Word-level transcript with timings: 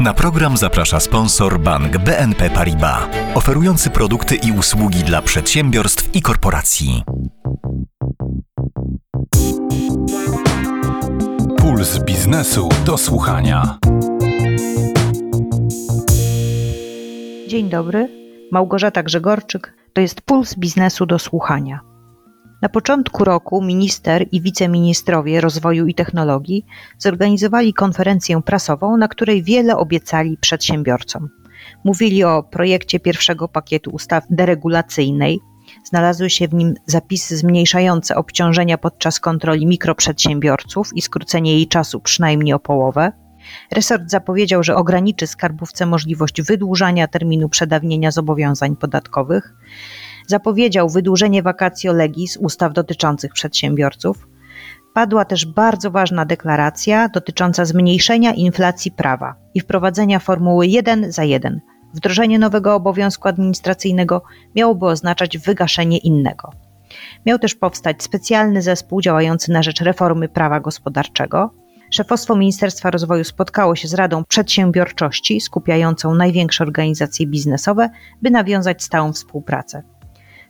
Na 0.00 0.14
program 0.14 0.56
zaprasza 0.56 1.00
sponsor 1.00 1.60
bank 1.60 1.98
BNP 1.98 2.50
Paribas, 2.50 3.02
oferujący 3.34 3.90
produkty 3.90 4.34
i 4.34 4.52
usługi 4.52 4.98
dla 4.98 5.22
przedsiębiorstw 5.22 6.14
i 6.16 6.22
korporacji. 6.22 7.02
Puls 11.58 11.98
biznesu 12.04 12.68
do 12.86 12.98
słuchania. 12.98 13.78
Dzień 17.48 17.68
dobry, 17.68 18.08
Małgorzata 18.52 19.02
Grzegorczyk. 19.02 19.74
To 19.92 20.00
jest 20.00 20.20
Puls 20.20 20.54
biznesu 20.54 21.06
do 21.06 21.18
słuchania. 21.18 21.89
Na 22.62 22.68
początku 22.68 23.24
roku 23.24 23.62
minister 23.62 24.26
i 24.32 24.40
wiceministrowie 24.40 25.40
rozwoju 25.40 25.86
i 25.86 25.94
technologii 25.94 26.66
zorganizowali 26.98 27.74
konferencję 27.74 28.42
prasową, 28.42 28.96
na 28.96 29.08
której 29.08 29.42
wiele 29.42 29.76
obiecali 29.76 30.36
przedsiębiorcom. 30.40 31.28
Mówili 31.84 32.24
o 32.24 32.42
projekcie 32.42 33.00
pierwszego 33.00 33.48
pakietu 33.48 33.90
ustaw 33.90 34.24
deregulacyjnej. 34.30 35.38
Znalazły 35.84 36.30
się 36.30 36.48
w 36.48 36.54
nim 36.54 36.74
zapisy 36.86 37.36
zmniejszające 37.36 38.16
obciążenia 38.16 38.78
podczas 38.78 39.20
kontroli 39.20 39.66
mikroprzedsiębiorców 39.66 40.90
i 40.94 41.02
skrócenie 41.02 41.52
jej 41.52 41.68
czasu 41.68 42.00
przynajmniej 42.00 42.54
o 42.54 42.58
połowę. 42.58 43.12
Resort 43.72 44.10
zapowiedział, 44.10 44.62
że 44.62 44.76
ograniczy 44.76 45.26
skarbówce 45.26 45.86
możliwość 45.86 46.42
wydłużania 46.42 47.08
terminu 47.08 47.48
przedawnienia 47.48 48.10
zobowiązań 48.10 48.76
podatkowych 48.76 49.54
zapowiedział 50.30 50.88
wydłużenie 50.88 51.42
vacatio 51.42 51.92
legis 51.92 52.36
ustaw 52.36 52.72
dotyczących 52.72 53.32
przedsiębiorców. 53.32 54.28
Padła 54.94 55.24
też 55.24 55.46
bardzo 55.46 55.90
ważna 55.90 56.24
deklaracja 56.24 57.08
dotycząca 57.08 57.64
zmniejszenia 57.64 58.32
inflacji 58.32 58.90
prawa 58.92 59.34
i 59.54 59.60
wprowadzenia 59.60 60.18
formuły 60.18 60.66
1 60.66 61.12
za 61.12 61.24
1. 61.24 61.60
Wdrożenie 61.94 62.38
nowego 62.38 62.74
obowiązku 62.74 63.28
administracyjnego 63.28 64.22
miałoby 64.54 64.86
oznaczać 64.86 65.38
wygaszenie 65.38 65.98
innego. 65.98 66.50
Miał 67.26 67.38
też 67.38 67.54
powstać 67.54 68.02
specjalny 68.02 68.62
zespół 68.62 69.00
działający 69.00 69.52
na 69.52 69.62
rzecz 69.62 69.80
reformy 69.80 70.28
prawa 70.28 70.60
gospodarczego. 70.60 71.50
Szefostwo 71.90 72.36
Ministerstwa 72.36 72.90
Rozwoju 72.90 73.24
spotkało 73.24 73.76
się 73.76 73.88
z 73.88 73.94
Radą 73.94 74.24
Przedsiębiorczości, 74.24 75.40
skupiającą 75.40 76.14
największe 76.14 76.64
organizacje 76.64 77.26
biznesowe, 77.26 77.90
by 78.22 78.30
nawiązać 78.30 78.82
stałą 78.82 79.12
współpracę. 79.12 79.82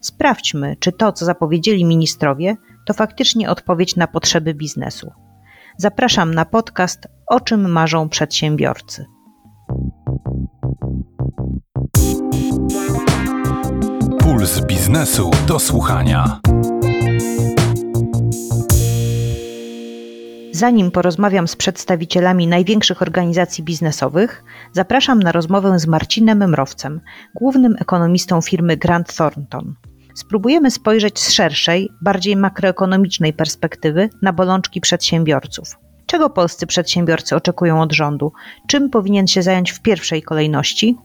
Sprawdźmy, 0.01 0.77
czy 0.81 0.93
to, 0.93 1.13
co 1.13 1.25
zapowiedzieli 1.25 1.85
ministrowie, 1.85 2.57
to 2.87 2.95
faktycznie 2.95 3.51
odpowiedź 3.51 3.97
na 3.97 4.07
potrzeby 4.07 4.55
biznesu. 4.55 5.13
Zapraszam 5.77 6.35
na 6.35 6.45
podcast 6.45 7.09
O 7.27 7.41
czym 7.41 7.71
marzą 7.71 8.09
przedsiębiorcy. 8.09 9.07
Puls 14.19 14.61
biznesu 14.61 15.31
do 15.47 15.59
słuchania. 15.59 16.41
Zanim 20.53 20.91
porozmawiam 20.91 21.49
z 21.49 21.57
przedstawicielami 21.57 22.47
największych 22.47 23.03
organizacji 23.03 23.65
biznesowych, 23.65 24.45
zapraszam 24.73 25.23
na 25.23 25.33
rozmowę 25.33 25.79
z 25.79 25.87
Marcinem 25.87 26.49
Mrowcem, 26.51 27.01
głównym 27.35 27.77
ekonomistą 27.79 28.41
firmy 28.41 28.77
Grant 28.77 29.17
Thornton. 29.17 29.75
Spróbujemy 30.15 30.71
spojrzeć 30.71 31.19
z 31.19 31.33
szerszej, 31.33 31.91
bardziej 32.01 32.37
makroekonomicznej 32.37 33.33
perspektywy 33.33 34.11
na 34.23 34.33
bolączki 34.33 34.81
przedsiębiorców. 34.81 35.79
Czego 36.07 36.31
polscy 36.31 36.67
przedsiębiorcy 36.67 37.37
oczekują 37.37 37.83
od 37.83 37.93
rządu? 37.93 38.33
Czym 38.69 38.91
powinien 38.91 39.27
się 39.27 39.43
zająć 39.43 39.71
w 39.71 39.81
pierwszej 39.81 40.23
kolejności? 40.23 40.97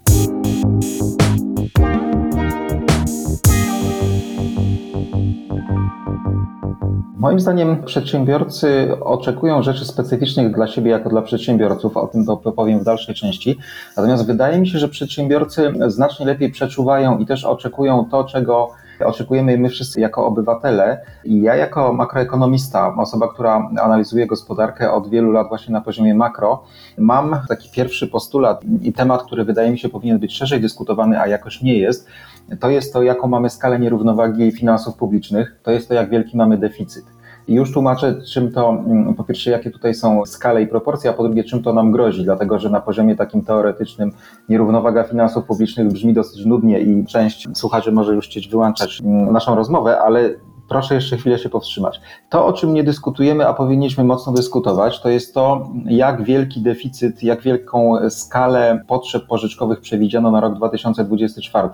Moim 7.17 7.39
zdaniem 7.39 7.83
przedsiębiorcy 7.83 8.97
oczekują 9.01 9.63
rzeczy 9.63 9.85
specyficznych 9.85 10.55
dla 10.55 10.67
siebie 10.67 10.91
jako 10.91 11.09
dla 11.09 11.21
przedsiębiorców, 11.21 11.97
o 11.97 12.07
tym 12.07 12.25
powiem 12.55 12.79
w 12.79 12.83
dalszej 12.83 13.15
części. 13.15 13.57
Natomiast 13.97 14.27
wydaje 14.27 14.59
mi 14.59 14.67
się, 14.67 14.79
że 14.79 14.89
przedsiębiorcy 14.89 15.73
znacznie 15.87 16.25
lepiej 16.25 16.51
przeczuwają 16.51 17.17
i 17.17 17.25
też 17.25 17.45
oczekują 17.45 18.05
to, 18.11 18.23
czego 18.23 18.71
oczekujemy 18.99 19.57
my 19.57 19.69
wszyscy 19.69 20.01
jako 20.01 20.25
obywatele. 20.25 21.01
I 21.23 21.41
ja 21.41 21.55
jako 21.55 21.93
makroekonomista, 21.93 22.95
osoba, 22.97 23.27
która 23.27 23.69
analizuje 23.81 24.27
gospodarkę 24.27 24.91
od 24.91 25.09
wielu 25.09 25.31
lat 25.31 25.47
właśnie 25.47 25.73
na 25.73 25.81
poziomie 25.81 26.15
makro, 26.15 26.63
mam 26.97 27.39
taki 27.47 27.69
pierwszy 27.71 28.07
postulat 28.07 28.61
i 28.81 28.93
temat, 28.93 29.23
który 29.23 29.45
wydaje 29.45 29.71
mi 29.71 29.79
się 29.79 29.89
powinien 29.89 30.19
być 30.19 30.37
szerzej 30.37 30.61
dyskutowany, 30.61 31.19
a 31.19 31.27
jakoś 31.27 31.61
nie 31.61 31.79
jest, 31.79 32.07
to 32.59 32.69
jest 32.69 32.93
to, 32.93 33.03
jaką 33.03 33.27
mamy 33.27 33.49
skalę 33.49 33.79
nierównowagi 33.79 34.51
finansów 34.51 34.95
publicznych, 34.95 35.59
to 35.63 35.71
jest 35.71 35.87
to, 35.87 35.93
jak 35.93 36.09
wielki 36.09 36.37
mamy 36.37 36.57
deficyt. 36.57 37.14
I 37.47 37.53
już 37.53 37.71
tłumaczę, 37.71 38.21
czym 38.33 38.51
to, 38.51 38.69
mm, 38.69 39.13
po 39.13 39.23
pierwsze, 39.23 39.51
jakie 39.51 39.71
tutaj 39.71 39.93
są 39.93 40.25
skale 40.25 40.61
i 40.61 40.67
proporcje, 40.67 41.09
a 41.09 41.13
po 41.13 41.23
drugie, 41.23 41.43
czym 41.43 41.63
to 41.63 41.73
nam 41.73 41.91
grozi, 41.91 42.23
dlatego 42.23 42.59
że 42.59 42.69
na 42.69 42.81
poziomie 42.81 43.15
takim 43.15 43.41
teoretycznym 43.41 44.11
nierównowaga 44.49 45.03
finansów 45.03 45.45
publicznych 45.45 45.87
brzmi 45.87 46.13
dosyć 46.13 46.45
nudnie 46.45 46.79
i 46.79 47.05
część 47.05 47.47
słuchaczy 47.53 47.91
może 47.91 48.15
już 48.15 48.25
chcieć 48.25 48.47
wyłączać 48.47 49.01
mm, 49.01 49.33
naszą 49.33 49.55
rozmowę, 49.55 50.01
ale 50.01 50.35
proszę 50.69 50.95
jeszcze 50.95 51.17
chwilę 51.17 51.39
się 51.39 51.49
powstrzymać. 51.49 52.01
To, 52.29 52.45
o 52.45 52.53
czym 52.53 52.73
nie 52.73 52.83
dyskutujemy, 52.83 53.47
a 53.47 53.53
powinniśmy 53.53 54.03
mocno 54.03 54.33
dyskutować, 54.33 55.01
to 55.01 55.09
jest 55.09 55.33
to, 55.33 55.69
jak 55.85 56.23
wielki 56.23 56.61
deficyt, 56.61 57.23
jak 57.23 57.41
wielką 57.41 57.93
skalę 58.09 58.81
potrzeb 58.87 59.27
pożyczkowych 59.27 59.79
przewidziano 59.79 60.31
na 60.31 60.39
rok 60.39 60.53
2024 60.55 61.69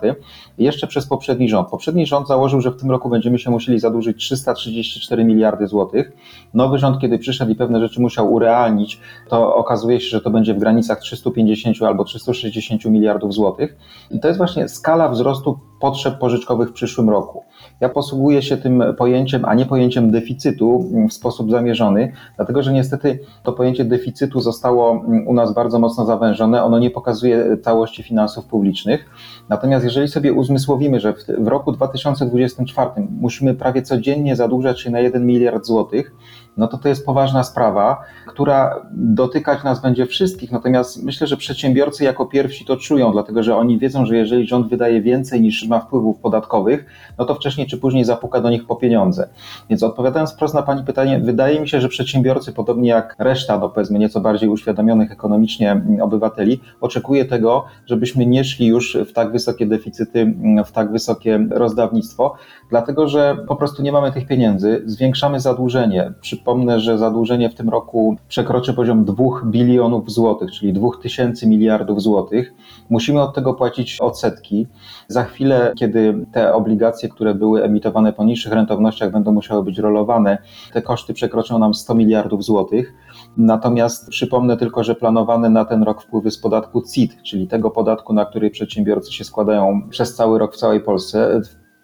jeszcze 0.58 0.86
przez 0.86 1.06
poprzedni 1.06 1.48
rząd. 1.48 1.68
Poprzedni 1.68 2.06
rząd 2.06 2.28
założył, 2.28 2.60
że 2.60 2.70
w 2.70 2.76
tym 2.76 2.90
roku 2.90 3.08
będziemy 3.08 3.38
się 3.38 3.50
musieli 3.50 3.80
zadłużyć 3.80 4.16
334 4.16 5.24
miliardy 5.24 5.66
złotych. 5.66 6.12
Nowy 6.54 6.78
rząd, 6.78 6.98
kiedy 7.00 7.18
przyszedł 7.18 7.52
i 7.52 7.54
pewne 7.54 7.80
rzeczy 7.80 8.00
musiał 8.00 8.32
urealnić, 8.32 9.00
to 9.28 9.54
okazuje 9.54 10.00
się, 10.00 10.08
że 10.08 10.20
to 10.20 10.30
będzie 10.30 10.54
w 10.54 10.58
granicach 10.58 11.00
350 11.00 11.82
albo 11.82 12.04
360 12.04 12.84
miliardów 12.84 13.34
złotych. 13.34 13.76
I 14.10 14.20
to 14.20 14.28
jest 14.28 14.38
właśnie 14.38 14.68
skala 14.68 15.08
wzrostu 15.08 15.58
potrzeb 15.80 16.18
pożyczkowych 16.18 16.68
w 16.68 16.72
przyszłym 16.72 17.10
roku. 17.10 17.44
Ja 17.80 17.88
posługuję 17.88 18.42
się 18.42 18.56
tym 18.56 18.82
pojęciem, 18.98 19.44
a 19.44 19.54
nie 19.54 19.66
pojęciem 19.66 20.10
deficytu 20.10 20.90
w 21.08 21.12
sposób 21.12 21.50
zamierzony, 21.50 22.12
dlatego 22.36 22.62
że 22.62 22.72
niestety 22.72 23.18
to 23.42 23.52
pojęcie 23.52 23.84
deficytu 23.84 24.40
zostało 24.40 25.04
u 25.26 25.34
nas 25.34 25.54
bardzo 25.54 25.78
mocno 25.78 26.06
zawężone. 26.06 26.64
Ono 26.64 26.78
nie 26.78 26.90
pokazuje 26.90 27.56
całości 27.56 28.02
finansów 28.02 28.46
publicznych. 28.46 29.10
Natomiast 29.48 29.84
jeżeli 29.84 30.08
sobie 30.08 30.32
uzmysłowimy, 30.32 31.00
że 31.00 31.14
w, 31.38 31.48
roku 31.48 31.72
2024 31.72 32.90
musimy 33.20 33.54
prawie 33.54 33.82
codziennie 33.82 34.36
zadłużać 34.36 34.80
się 34.80 34.90
na 34.90 35.00
1 35.00 35.26
miliard 35.26 35.66
złotych, 35.66 36.14
no 36.56 36.68
to 36.68 36.78
to 36.78 36.88
jest 36.88 37.06
poważna 37.06 37.42
sprawa, 37.42 38.02
która 38.26 38.86
dotykać 38.92 39.64
nas 39.64 39.82
będzie 39.82 40.06
wszystkich. 40.06 40.52
Natomiast 40.52 41.02
myślę, 41.02 41.26
że 41.26 41.36
przedsiębiorcy 41.36 42.04
jako 42.04 42.26
pierwsi 42.26 42.64
to 42.64 42.76
czują, 42.76 43.12
dlatego 43.12 43.42
że 43.42 43.56
oni 43.56 43.78
wiedzą, 43.78 44.06
że 44.06 44.16
jeżeli 44.16 44.46
rząd 44.46 44.68
wydaje 44.68 45.02
więcej 45.02 45.40
niż 45.40 45.68
ma 45.68 45.80
wpływów 45.80 46.18
podatkowych, 46.18 46.86
no 47.18 47.24
to 47.24 47.34
wcześniej 47.34 47.66
czy 47.66 47.78
później 47.78 48.04
zapuka 48.04 48.40
do 48.40 48.50
nich 48.50 48.66
po 48.66 48.76
pieniądze. 48.76 49.28
Więc 49.70 49.82
odpowiadając 49.82 50.32
wprost 50.32 50.54
na 50.54 50.62
Pani 50.62 50.84
pytanie, 50.84 51.20
wydaje 51.20 51.60
mi 51.60 51.68
się, 51.68 51.80
że 51.80 51.88
przedsiębiorcy, 51.88 52.52
podobnie 52.52 52.88
jak 52.88 53.16
reszta, 53.18 53.58
no 53.58 53.68
powiedzmy 53.68 53.98
nieco 53.98 54.20
bardziej 54.20 54.48
uświadomionych 54.48 55.12
ekonomicznie 55.12 55.82
obywateli, 56.02 56.60
oczekuje 56.80 57.24
tego, 57.24 57.64
żebyśmy 57.86 58.26
nie 58.26 58.44
szli 58.44 58.66
już 58.66 58.96
w 59.08 59.12
tak 59.12 59.32
wysokie 59.32 59.66
deficyty, 59.66 60.34
w 60.66 60.72
tak 60.72 60.92
wysokie 60.92 61.46
rozdawnictwo, 61.50 62.34
dlatego 62.70 63.08
że 63.08 63.36
po 63.48 63.56
prostu 63.56 63.82
nie 63.82 63.92
mamy 63.92 64.12
tych 64.12 64.26
pieniędzy, 64.26 64.82
zwiększamy 64.86 65.40
zadłużenie. 65.40 66.12
Przypomnę, 66.42 66.80
że 66.80 66.98
zadłużenie 66.98 67.50
w 67.50 67.54
tym 67.54 67.68
roku 67.68 68.16
przekroczy 68.28 68.74
poziom 68.74 69.04
2 69.04 69.24
bilionów 69.44 70.10
złotych, 70.10 70.50
czyli 70.52 70.72
2000 70.72 71.46
miliardów 71.46 72.02
złotych. 72.02 72.54
Musimy 72.90 73.22
od 73.22 73.34
tego 73.34 73.54
płacić 73.54 74.00
odsetki. 74.00 74.66
Za 75.08 75.24
chwilę, 75.24 75.72
kiedy 75.78 76.26
te 76.32 76.54
obligacje, 76.54 77.08
które 77.08 77.34
były 77.34 77.62
emitowane 77.62 78.12
po 78.12 78.24
niższych 78.24 78.52
rentownościach, 78.52 79.12
będą 79.12 79.32
musiały 79.32 79.64
być 79.64 79.78
rolowane, 79.78 80.38
te 80.72 80.82
koszty 80.82 81.14
przekroczą 81.14 81.58
nam 81.58 81.74
100 81.74 81.94
miliardów 81.94 82.44
złotych. 82.44 82.94
Natomiast 83.36 84.08
przypomnę 84.08 84.56
tylko, 84.56 84.84
że 84.84 84.94
planowane 84.94 85.50
na 85.50 85.64
ten 85.64 85.82
rok 85.82 86.02
wpływy 86.02 86.30
z 86.30 86.38
podatku 86.38 86.82
CIT, 86.94 87.22
czyli 87.22 87.48
tego 87.48 87.70
podatku, 87.70 88.12
na 88.12 88.24
który 88.24 88.50
przedsiębiorcy 88.50 89.12
się 89.12 89.24
składają 89.24 89.88
przez 89.90 90.14
cały 90.14 90.38
rok 90.38 90.54
w 90.54 90.58
całej 90.58 90.80
Polsce, 90.80 91.40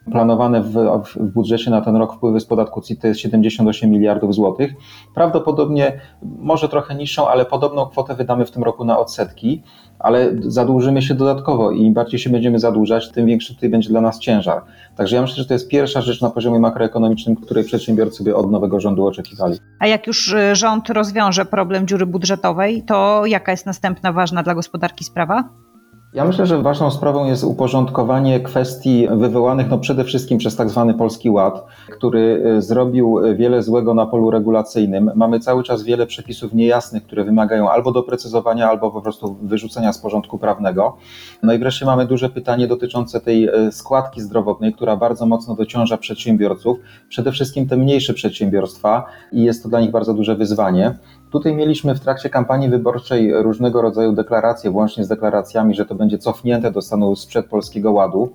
planowane 0.09 0.63
w, 0.63 1.03
w 1.17 1.33
budżecie 1.33 1.71
na 1.71 1.81
ten 1.81 1.97
rok 1.97 2.15
wpływy 2.15 2.41
z 2.41 2.47
podatku 2.47 2.81
CIT 2.81 3.01
to 3.01 3.07
jest 3.07 3.21
78 3.21 3.91
miliardów 3.91 4.35
złotych. 4.35 4.73
Prawdopodobnie 5.15 6.01
może 6.23 6.69
trochę 6.69 6.95
niższą, 6.95 7.29
ale 7.29 7.45
podobną 7.45 7.87
kwotę 7.87 8.15
wydamy 8.15 8.47
w 8.47 8.51
tym 8.51 8.63
roku 8.63 8.85
na 8.85 8.99
odsetki, 8.99 9.63
ale 9.99 10.31
zadłużymy 10.41 11.03
się 11.03 11.15
dodatkowo 11.15 11.71
i 11.71 11.83
im 11.83 11.95
bardziej 11.95 12.21
się 12.21 12.31
będziemy 12.31 12.59
zadłużać, 12.59 13.13
tym 13.13 13.27
większy 13.27 13.55
tutaj 13.55 13.69
będzie 13.69 13.89
dla 13.89 14.01
nas 14.01 14.19
ciężar. 14.19 14.63
Także 14.97 15.17
ja 15.17 15.23
myślę, 15.23 15.37
że 15.37 15.47
to 15.47 15.55
jest 15.55 15.69
pierwsza 15.69 16.01
rzecz 16.01 16.21
na 16.21 16.31
poziomie 16.31 16.59
makroekonomicznym, 16.59 17.37
której 17.37 17.65
przedsiębiorcy 17.65 18.25
by 18.25 18.37
od 18.37 18.51
nowego 18.51 18.81
rządu 18.81 19.07
oczekiwali. 19.07 19.59
A 19.79 19.87
jak 19.87 20.07
już 20.07 20.33
y, 20.33 20.57
rząd 20.57 20.91
rozwiąże 20.91 21.45
problem 21.45 21.87
dziury 21.87 22.07
budżetowej, 22.07 22.83
to 22.83 23.27
jaka 23.27 23.51
jest 23.51 23.67
następna 23.67 24.13
ważna 24.13 24.43
dla 24.43 24.55
gospodarki 24.55 25.05
sprawa? 25.05 25.68
Ja 26.13 26.25
myślę, 26.25 26.47
że 26.47 26.63
ważną 26.63 26.91
sprawą 26.91 27.27
jest 27.27 27.45
uporządkowanie 27.45 28.41
kwestii 28.41 29.09
wywołanych 29.11 29.71
no 29.71 29.79
przede 29.79 30.05
wszystkim 30.05 30.39
przez 30.39 30.57
tak 30.57 30.71
zwany 30.71 30.95
Polski 30.95 31.31
Ład, 31.31 31.65
który 31.91 32.43
y, 32.57 32.63
zrobił 32.63 33.21
wiele 33.37 33.63
złego 33.63 33.95
na 33.95 34.07
polu 34.07 34.31
regulacyjnym. 34.31 35.11
Mamy 35.15 35.41
cały 35.41 35.63
czas 35.63 35.83
wiele 35.83 36.07
przepisów 36.07 36.55
niejasnych, 36.55 37.05
które 37.05 37.25
wymagają 37.25 37.71
albo 37.71 37.93
doprecyzowania, 37.93 38.69
albo 38.69 38.91
po 38.91 39.03
prostu 39.03 39.37
wyrzucenia 39.43 39.93
z 39.93 39.99
porządku 39.99 40.39
prawnego. 40.39 40.97
No 41.43 41.53
i 41.53 41.59
wreszcie 41.59 41.87
mamy 41.87 42.07
duże 42.07 42.29
pytanie 42.29 42.67
dotyczące 42.67 43.21
tej 43.21 43.49
y, 43.49 43.73
składki 43.73 44.21
zdrowotnej, 44.21 44.73
która 44.73 44.97
bardzo 44.97 45.27
mocno 45.27 45.55
dociąża 45.55 45.97
przedsiębiorców, 45.97 46.79
przede 47.09 47.33
wszystkim 47.33 47.69
te 47.69 47.77
mniejsze 47.77 48.15
przedsiębiorstwa 48.15 49.05
i 49.33 49.43
jest 49.43 49.63
to 49.63 49.69
dla 49.69 49.81
nich 49.81 49.91
bardzo 49.91 50.15
duże 50.15 50.37
wyzwanie. 50.37 50.99
Tutaj 51.31 51.55
mieliśmy 51.55 51.95
w 51.95 52.01
trakcie 52.01 52.31
kampanii 52.31 52.69
wyborczej 52.69 53.43
różnego 53.43 53.83
rodzaju 53.83 54.13
deklaracje, 54.13 54.71
włącznie 54.71 55.05
z 55.05 55.09
deklaracjami, 55.09 55.75
że 55.75 55.87
to 55.87 55.95
będzie 55.95 56.19
cofnięte 56.19 56.71
do 56.71 56.83
stanu 56.83 57.17
sprzed 57.17 57.47
Polskiego 57.47 57.93
Ładu. 57.93 58.33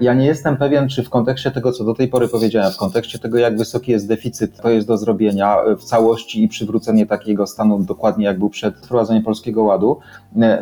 Ja 0.00 0.14
nie 0.14 0.26
jestem 0.26 0.56
pewien, 0.56 0.88
czy 0.88 1.02
w 1.02 1.10
kontekście 1.10 1.50
tego, 1.50 1.72
co 1.72 1.84
do 1.84 1.94
tej 1.94 2.08
pory 2.08 2.28
powiedziałem, 2.28 2.72
w 2.72 2.76
kontekście 2.76 3.18
tego, 3.18 3.38
jak 3.38 3.58
wysoki 3.58 3.92
jest 3.92 4.08
deficyt, 4.08 4.60
to 4.60 4.70
jest 4.70 4.88
do 4.88 4.96
zrobienia 4.96 5.56
w 5.78 5.84
całości 5.84 6.42
i 6.42 6.48
przywrócenie 6.48 7.06
takiego 7.06 7.46
stanu 7.46 7.78
dokładnie, 7.78 8.24
jak 8.24 8.38
był 8.38 8.50
przed 8.50 8.76
wprowadzeniem 8.76 9.22
Polskiego 9.22 9.62
Ładu. 9.62 9.98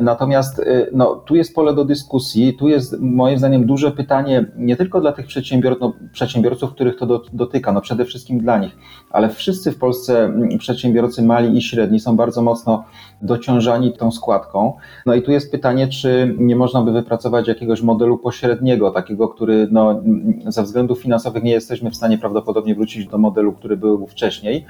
Natomiast 0.00 0.60
no, 0.92 1.14
tu 1.14 1.36
jest 1.36 1.54
pole 1.54 1.74
do 1.74 1.84
dyskusji, 1.84 2.54
tu 2.54 2.68
jest 2.68 3.00
moim 3.00 3.38
zdaniem 3.38 3.66
duże 3.66 3.90
pytanie 3.90 4.46
nie 4.56 4.76
tylko 4.76 5.00
dla 5.00 5.12
tych 5.12 5.26
przedsiębior 5.26 5.76
no, 5.80 5.92
przedsiębiorców, 6.12 6.72
których 6.72 6.96
to 6.96 7.06
do, 7.06 7.22
dotyka, 7.32 7.72
no 7.72 7.80
przede 7.80 8.04
wszystkim 8.04 8.38
dla 8.38 8.58
nich, 8.58 8.76
ale 9.10 9.28
wszyscy 9.28 9.72
w 9.72 9.78
Polsce 9.78 10.32
przedsiębiorcy 10.58 11.22
mali 11.22 11.58
i 11.58 11.62
średni 11.62 12.00
są 12.00 12.16
bardzo 12.16 12.42
mocno 12.42 12.84
dociążani 13.22 13.92
tą 13.92 14.10
składką. 14.10 14.72
No 15.06 15.14
i 15.14 15.22
tu 15.22 15.32
jest 15.32 15.52
pytanie, 15.52 15.88
czy 15.88 16.34
nie 16.38 16.56
można 16.56 16.82
by 16.82 16.92
wypracować 16.92 17.48
jakiegoś 17.48 17.82
modelu 17.82 18.18
pośredniego, 18.18 18.90
takiego, 18.90 19.19
który 19.28 19.68
no, 19.70 20.02
ze 20.46 20.62
względów 20.62 21.02
finansowych 21.02 21.42
nie 21.42 21.52
jesteśmy 21.52 21.90
w 21.90 21.96
stanie 21.96 22.18
prawdopodobnie 22.18 22.74
wrócić 22.74 23.06
do 23.06 23.18
modelu, 23.18 23.52
który 23.52 23.76
był 23.76 24.06
wcześniej, 24.06 24.66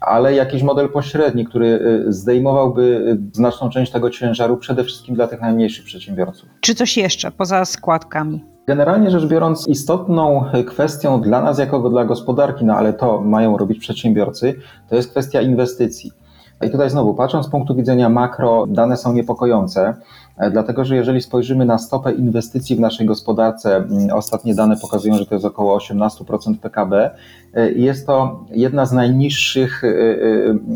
ale 0.00 0.34
jakiś 0.34 0.62
model 0.62 0.88
pośredni, 0.88 1.44
który 1.44 1.80
zdejmowałby 2.08 3.18
znaczną 3.32 3.70
część 3.70 3.92
tego 3.92 4.10
ciężaru 4.10 4.56
przede 4.56 4.84
wszystkim 4.84 5.14
dla 5.14 5.26
tych 5.28 5.40
najmniejszych 5.40 5.84
przedsiębiorców. 5.84 6.48
Czy 6.60 6.74
coś 6.74 6.96
jeszcze 6.96 7.30
poza 7.30 7.64
składkami? 7.64 8.44
Generalnie 8.66 9.10
rzecz 9.10 9.26
biorąc, 9.26 9.68
istotną 9.68 10.44
kwestią 10.66 11.20
dla 11.20 11.42
nas, 11.42 11.58
jako 11.58 11.90
dla 11.90 12.04
gospodarki, 12.04 12.64
no 12.64 12.74
ale 12.74 12.92
to 12.92 13.20
mają 13.20 13.56
robić 13.56 13.78
przedsiębiorcy, 13.78 14.54
to 14.88 14.96
jest 14.96 15.10
kwestia 15.10 15.40
inwestycji. 15.40 16.12
I 16.66 16.70
tutaj 16.70 16.90
znowu, 16.90 17.14
patrząc 17.14 17.46
z 17.46 17.50
punktu 17.50 17.74
widzenia 17.74 18.08
makro, 18.08 18.66
dane 18.68 18.96
są 18.96 19.12
niepokojące, 19.12 19.94
dlatego 20.50 20.84
że 20.84 20.96
jeżeli 20.96 21.22
spojrzymy 21.22 21.64
na 21.64 21.78
stopę 21.78 22.12
inwestycji 22.12 22.76
w 22.76 22.80
naszej 22.80 23.06
gospodarce, 23.06 23.84
ostatnie 24.12 24.54
dane 24.54 24.76
pokazują, 24.76 25.14
że 25.14 25.26
to 25.26 25.34
jest 25.34 25.44
około 25.46 25.78
18% 25.78 26.56
PKB, 26.62 27.10
jest 27.74 28.06
to 28.06 28.44
jedna 28.50 28.86
z 28.86 28.92
najniższych 28.92 29.82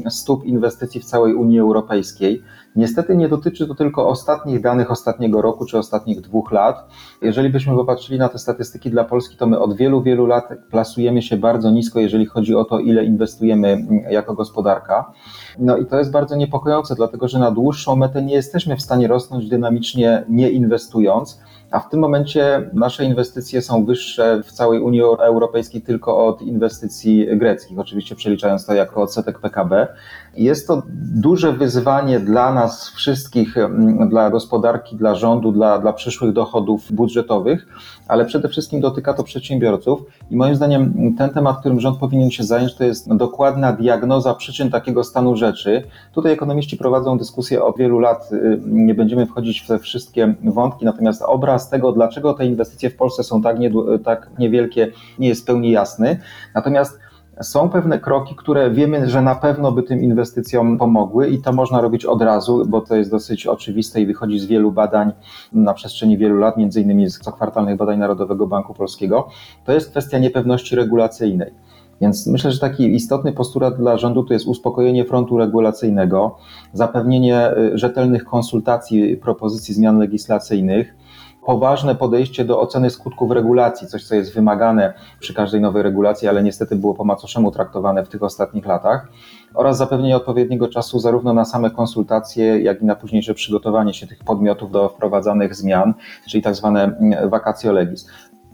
stóp 0.09 0.45
inwestycji 0.45 1.01
w 1.01 1.05
całej 1.05 1.35
Unii 1.35 1.61
Europejskiej. 1.61 2.43
Niestety 2.77 3.17
nie 3.17 3.29
dotyczy 3.29 3.67
to 3.67 3.75
tylko 3.75 4.09
ostatnich 4.09 4.61
danych 4.61 4.91
ostatniego 4.91 5.43
roku 5.43 5.67
czy 5.67 5.79
ostatnich 5.79 6.21
dwóch 6.21 6.53
lat. 6.53 6.89
Jeżeli 7.23 7.51
byśmy 7.51 7.75
popatrzyli 7.75 8.19
na 8.19 8.29
te 8.29 8.39
statystyki 8.39 8.91
dla 8.91 9.05
Polski, 9.05 9.37
to 9.37 9.47
my 9.47 9.59
od 9.59 9.77
wielu, 9.77 10.03
wielu 10.03 10.27
lat 10.27 10.49
plasujemy 10.71 11.23
się 11.23 11.37
bardzo 11.37 11.71
nisko, 11.71 12.01
jeżeli 12.01 12.27
chodzi 12.27 12.55
o 12.55 12.65
to, 12.65 12.79
ile 12.79 13.05
inwestujemy 13.05 13.87
jako 14.11 14.35
gospodarka. 14.35 15.13
No 15.59 15.77
i 15.77 15.87
to 15.87 15.99
jest 15.99 16.11
bardzo 16.11 16.37
niepokojące, 16.37 16.95
dlatego 16.95 17.29
że 17.29 17.39
na 17.39 17.51
dłuższą 17.51 17.97
metę 17.97 18.23
nie 18.23 18.35
jesteśmy 18.35 18.77
w 18.77 18.83
stanie 18.83 19.09
rosnąć 19.09 19.49
dynamicznie, 19.49 20.25
nie 20.29 20.51
inwestując 20.51 21.41
a 21.71 21.81
w 21.81 21.89
tym 21.91 22.01
momencie 22.01 22.71
nasze 22.73 23.05
inwestycje 23.05 23.63
są 23.63 23.85
wyższe 23.85 24.43
w 24.45 24.53
całej 24.53 24.81
Unii 24.81 25.03
Europejskiej 25.03 25.83
tylko 25.83 26.27
od 26.27 26.43
inwestycji 26.43 27.27
greckich, 27.37 27.79
oczywiście 27.79 28.15
przeliczając 28.15 28.67
to 28.67 28.75
jako 28.75 29.03
odsetek 29.03 29.39
PKB. 29.39 29.89
Jest 30.37 30.67
to 30.67 30.83
duże 31.15 31.53
wyzwanie 31.53 32.21
dla 32.21 32.55
nas 32.55 32.91
wszystkich, 32.91 33.55
dla 34.11 34.31
gospodarki, 34.31 34.97
dla 34.97 35.15
rządu, 35.15 35.53
dla, 35.53 35.79
dla 35.79 35.93
przyszłych 35.93 36.33
dochodów 36.33 36.93
budżetowych, 36.93 37.67
ale 38.09 38.25
przede 38.25 38.49
wszystkim 38.49 38.81
dotyka 38.81 39.15
to 39.15 39.23
przedsiębiorców 39.23 40.03
i 40.31 40.37
moim 40.37 40.55
zdaniem 40.55 41.15
ten 41.19 41.31
temat, 41.31 41.61
którym 41.61 41.81
rząd 41.81 41.99
powinien 41.99 42.31
się 42.31 42.45
zająć, 42.45 42.75
to 42.75 42.85
jest 42.85 43.15
dokładna 43.15 43.73
diagnoza 43.73 44.35
przyczyn 44.35 44.71
takiego 44.71 45.05
stanu 45.05 45.37
rzeczy. 45.37 45.83
Tutaj 46.13 46.33
ekonomiści 46.33 46.77
prowadzą 46.77 47.19
dyskusję 47.19 47.65
od 47.65 47.79
wielu 47.79 47.99
lat, 47.99 48.31
nie 48.67 48.95
będziemy 48.95 49.27
wchodzić 49.27 49.61
w 49.61 49.67
te 49.67 49.79
wszystkie 49.79 50.35
wątki, 50.45 50.85
natomiast 50.85 51.23
obraz 51.23 51.71
tego, 51.71 51.93
dlaczego 51.93 52.35
te 52.35 52.47
inwestycje 52.47 52.91
w 52.91 52.97
Polsce 52.97 53.25
są 53.25 53.43
tak, 53.43 53.59
nie, 53.59 53.71
tak 54.05 54.31
niewielkie, 54.39 54.93
nie 55.19 55.29
jest 55.29 55.43
w 55.43 55.45
pełni 55.45 55.71
jasny. 55.71 56.21
Natomiast 56.55 57.06
są 57.43 57.69
pewne 57.69 57.99
kroki, 57.99 58.35
które 58.35 58.71
wiemy, 58.71 59.09
że 59.09 59.23
na 59.23 59.35
pewno 59.35 59.73
by 59.73 59.83
tym 59.83 60.03
inwestycjom 60.03 60.79
pomogły 60.79 61.29
i 61.29 61.43
to 61.43 61.53
można 61.53 61.81
robić 61.81 62.05
od 62.05 62.23
razu, 62.23 62.65
bo 62.69 62.81
to 62.81 62.97
jest 62.97 63.11
dosyć 63.11 63.47
oczywiste 63.47 64.01
i 64.01 64.07
wychodzi 64.07 64.39
z 64.39 64.45
wielu 64.45 64.73
badań 64.73 65.13
na 65.53 65.75
przestrzeni 65.75 66.19
wielu 66.19 66.39
lat, 66.39 66.57
między 66.57 66.81
innymi 66.81 67.11
z 67.11 67.19
kwartalnych 67.19 67.77
badań 67.77 67.99
Narodowego 67.99 68.47
Banku 68.47 68.75
Polskiego. 68.75 69.29
To 69.65 69.73
jest 69.73 69.91
kwestia 69.91 70.19
niepewności 70.19 70.77
regulacyjnej. 70.77 71.53
Więc 72.01 72.27
myślę, 72.27 72.53
że 72.53 72.61
taki 72.61 72.95
istotny 72.95 73.33
postulat 73.33 73.77
dla 73.77 73.99
rządu 73.99 74.25
to 74.25 74.33
jest 74.33 74.47
uspokojenie 74.47 75.05
frontu 75.05 75.39
regulacyjnego, 75.39 76.37
zapewnienie 76.73 77.51
rzetelnych 77.75 78.25
konsultacji 78.25 79.17
propozycji 79.17 79.75
zmian 79.75 79.99
legislacyjnych, 79.99 80.95
poważne 81.47 81.95
podejście 81.95 82.45
do 82.45 82.61
oceny 82.61 82.91
skutków 82.91 83.31
regulacji, 83.31 83.89
coś 83.89 84.05
co 84.05 84.15
jest 84.15 84.35
wymagane 84.35 84.95
przy 85.21 85.35
każdej 85.35 85.61
nowej 85.61 85.83
regulacji, 85.83 86.29
ale 86.29 86.43
niestety 86.43 86.77
było 86.77 86.95
po 86.95 87.05
macoszemu 87.05 87.51
traktowane 87.51 88.05
w 88.05 88.09
tych 88.09 88.23
ostatnich 88.23 88.67
latach, 88.67 89.09
oraz 89.55 89.77
zapewnienie 89.77 90.17
odpowiedniego 90.17 90.69
czasu 90.69 90.99
zarówno 90.99 91.33
na 91.33 91.45
same 91.45 91.71
konsultacje, 91.71 92.61
jak 92.61 92.83
i 92.83 92.85
na 92.85 92.97
późniejsze 92.97 93.35
przygotowanie 93.35 93.95
się 93.95 94.07
tych 94.07 94.19
podmiotów 94.19 94.71
do 94.71 94.89
wprowadzanych 94.89 95.55
zmian, 95.55 95.95
czyli 96.31 96.43
tak 96.43 96.55
zwane 96.55 96.99
vacatio 97.29 97.73
legis. 97.73 98.07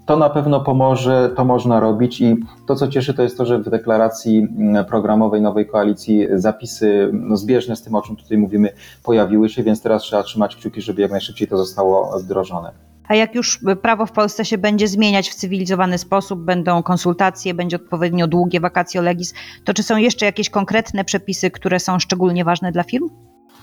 To 0.06 0.16
na 0.16 0.31
pewno 0.31 0.60
pomoże, 0.60 1.31
to 1.37 1.44
można 1.44 1.81
robić 1.81 2.20
i 2.20 2.37
to, 2.66 2.76
co 2.76 2.88
cieszy, 2.88 3.14
to 3.14 3.22
jest 3.22 3.38
to, 3.38 3.46
że 3.46 3.58
w 3.58 3.70
deklaracji 3.70 4.49
programowej 4.88 5.40
nowej 5.40 5.66
koalicji 5.66 6.26
zapisy 6.34 7.10
no, 7.12 7.37
zbieżne 7.37 7.76
z 7.76 7.82
tym, 7.82 7.94
o 7.94 8.02
czym 8.02 8.16
tutaj 8.16 8.38
mówimy, 8.38 8.69
pojawiły 9.04 9.49
się, 9.49 9.62
więc 9.62 9.82
teraz 9.82 10.02
trzeba 10.02 10.22
trzymać 10.22 10.56
kciuki, 10.56 10.82
żeby 10.82 11.02
jak 11.02 11.10
najszybciej 11.10 11.49
to 11.49 11.56
zostało 11.56 12.19
wdrożone. 12.19 12.72
A 13.08 13.15
jak 13.15 13.34
już 13.34 13.60
prawo 13.82 14.06
w 14.06 14.12
Polsce 14.12 14.44
się 14.44 14.58
będzie 14.58 14.88
zmieniać 14.88 15.31
w 15.31 15.34
cywilizowany 15.34 15.98
sposób, 15.98 16.41
będą 16.41 16.82
konsultacje, 16.82 17.55
będzie 17.55 17.76
odpowiednio 17.76 18.26
długie 18.26 18.60
vacatio 18.60 19.03
legis, 19.03 19.34
to 19.65 19.74
czy 19.74 19.82
są 19.82 19.96
jeszcze 19.96 20.26
jakieś 20.26 20.50
konkretne 20.50 21.05
przepisy, 21.05 21.50
które 21.50 21.81
są 21.81 21.98
szczególnie 21.98 22.44
ważne 22.44 22.72
dla 22.72 22.82
firm? 22.82 23.08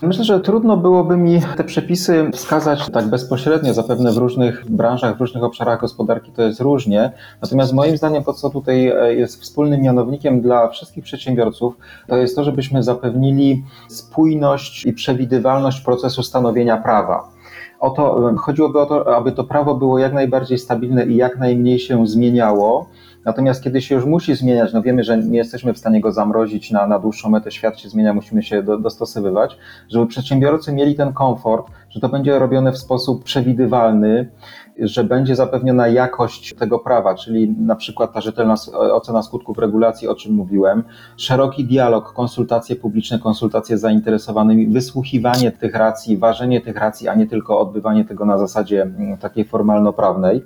Myślę, 0.02 0.24
że 0.24 0.40
trudno 0.40 0.76
byłoby 0.76 1.16
mi 1.16 1.40
te 1.56 1.64
przepisy 1.64 2.30
wskazać 2.32 2.90
tak 2.90 3.08
bezpośrednio, 3.08 3.74
zapewne 3.74 4.12
w 4.12 4.16
różnych 4.16 4.70
branżach, 4.70 5.16
w 5.16 5.20
różnych 5.20 5.44
obszarach 5.44 5.80
gospodarki 5.80 6.32
to 6.32 6.42
jest 6.42 6.60
różnie. 6.60 7.12
Natomiast 7.42 7.72
moim 7.72 7.96
zdaniem 7.96 8.24
to, 8.24 8.32
co 8.32 8.50
tutaj 8.50 8.92
jest 9.08 9.42
wspólnym 9.42 9.82
mianownikiem 9.82 10.40
dla 10.40 10.68
wszystkich 10.68 11.04
przedsiębiorców, 11.04 11.76
to 12.06 12.16
jest 12.16 12.36
to, 12.36 12.44
żebyśmy 12.44 12.82
zapewnili 12.82 13.64
spójność 13.88 14.86
i 14.86 14.92
przewidywalność 14.92 15.80
procesu 15.80 16.22
stanowienia 16.22 16.76
prawa. 16.76 17.28
O 17.80 17.90
to, 17.90 18.32
chodziłoby 18.38 18.80
o 18.80 18.86
to, 18.86 19.16
aby 19.16 19.32
to 19.32 19.44
prawo 19.44 19.74
było 19.74 19.98
jak 19.98 20.12
najbardziej 20.12 20.58
stabilne 20.58 21.06
i 21.06 21.16
jak 21.16 21.38
najmniej 21.38 21.78
się 21.78 22.06
zmieniało. 22.06 22.86
Natomiast 23.24 23.62
kiedy 23.64 23.82
się 23.82 23.94
już 23.94 24.04
musi 24.04 24.34
zmieniać, 24.34 24.72
no 24.72 24.82
wiemy, 24.82 25.04
że 25.04 25.18
nie 25.18 25.38
jesteśmy 25.38 25.74
w 25.74 25.78
stanie 25.78 26.00
go 26.00 26.12
zamrozić 26.12 26.70
na, 26.70 26.86
na 26.86 26.98
dłuższą 26.98 27.30
metę, 27.30 27.50
świat 27.50 27.80
się 27.80 27.88
zmienia, 27.88 28.14
musimy 28.14 28.42
się 28.42 28.62
do, 28.62 28.78
dostosowywać, 28.78 29.56
żeby 29.88 30.06
przedsiębiorcy 30.06 30.72
mieli 30.72 30.94
ten 30.94 31.12
komfort, 31.12 31.70
że 31.90 32.00
to 32.00 32.08
będzie 32.08 32.38
robione 32.38 32.72
w 32.72 32.78
sposób 32.78 33.24
przewidywalny, 33.24 34.30
że 34.78 35.04
będzie 35.04 35.36
zapewniona 35.36 35.88
jakość 35.88 36.54
tego 36.54 36.78
prawa, 36.78 37.14
czyli 37.14 37.50
na 37.50 37.76
przykład 37.76 38.12
ta 38.12 38.20
rzetelna 38.20 38.54
ocena 38.92 39.22
skutków 39.22 39.58
regulacji, 39.58 40.08
o 40.08 40.14
czym 40.14 40.34
mówiłem, 40.34 40.84
szeroki 41.16 41.64
dialog, 41.64 42.12
konsultacje 42.12 42.76
publiczne, 42.76 43.18
konsultacje 43.18 43.78
z 43.78 43.80
zainteresowanymi, 43.80 44.66
wysłuchiwanie 44.66 45.52
tych 45.52 45.74
racji, 45.74 46.16
ważenie 46.18 46.60
tych 46.60 46.76
racji, 46.76 47.08
a 47.08 47.14
nie 47.14 47.26
tylko 47.26 47.60
odbywanie 47.60 48.04
tego 48.04 48.24
na 48.24 48.38
zasadzie 48.38 48.82
mm, 48.82 49.18
takiej 49.18 49.44
formalno-prawnej. 49.44 50.44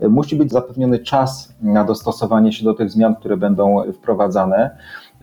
Musi 0.00 0.36
być 0.36 0.52
zapewniony 0.52 0.98
czas 0.98 1.54
na 1.62 1.84
dostosowanie 1.84 2.52
się 2.52 2.64
do 2.64 2.74
tych 2.74 2.90
zmian, 2.90 3.16
które 3.16 3.36
będą 3.36 3.82
wprowadzane. 3.92 4.76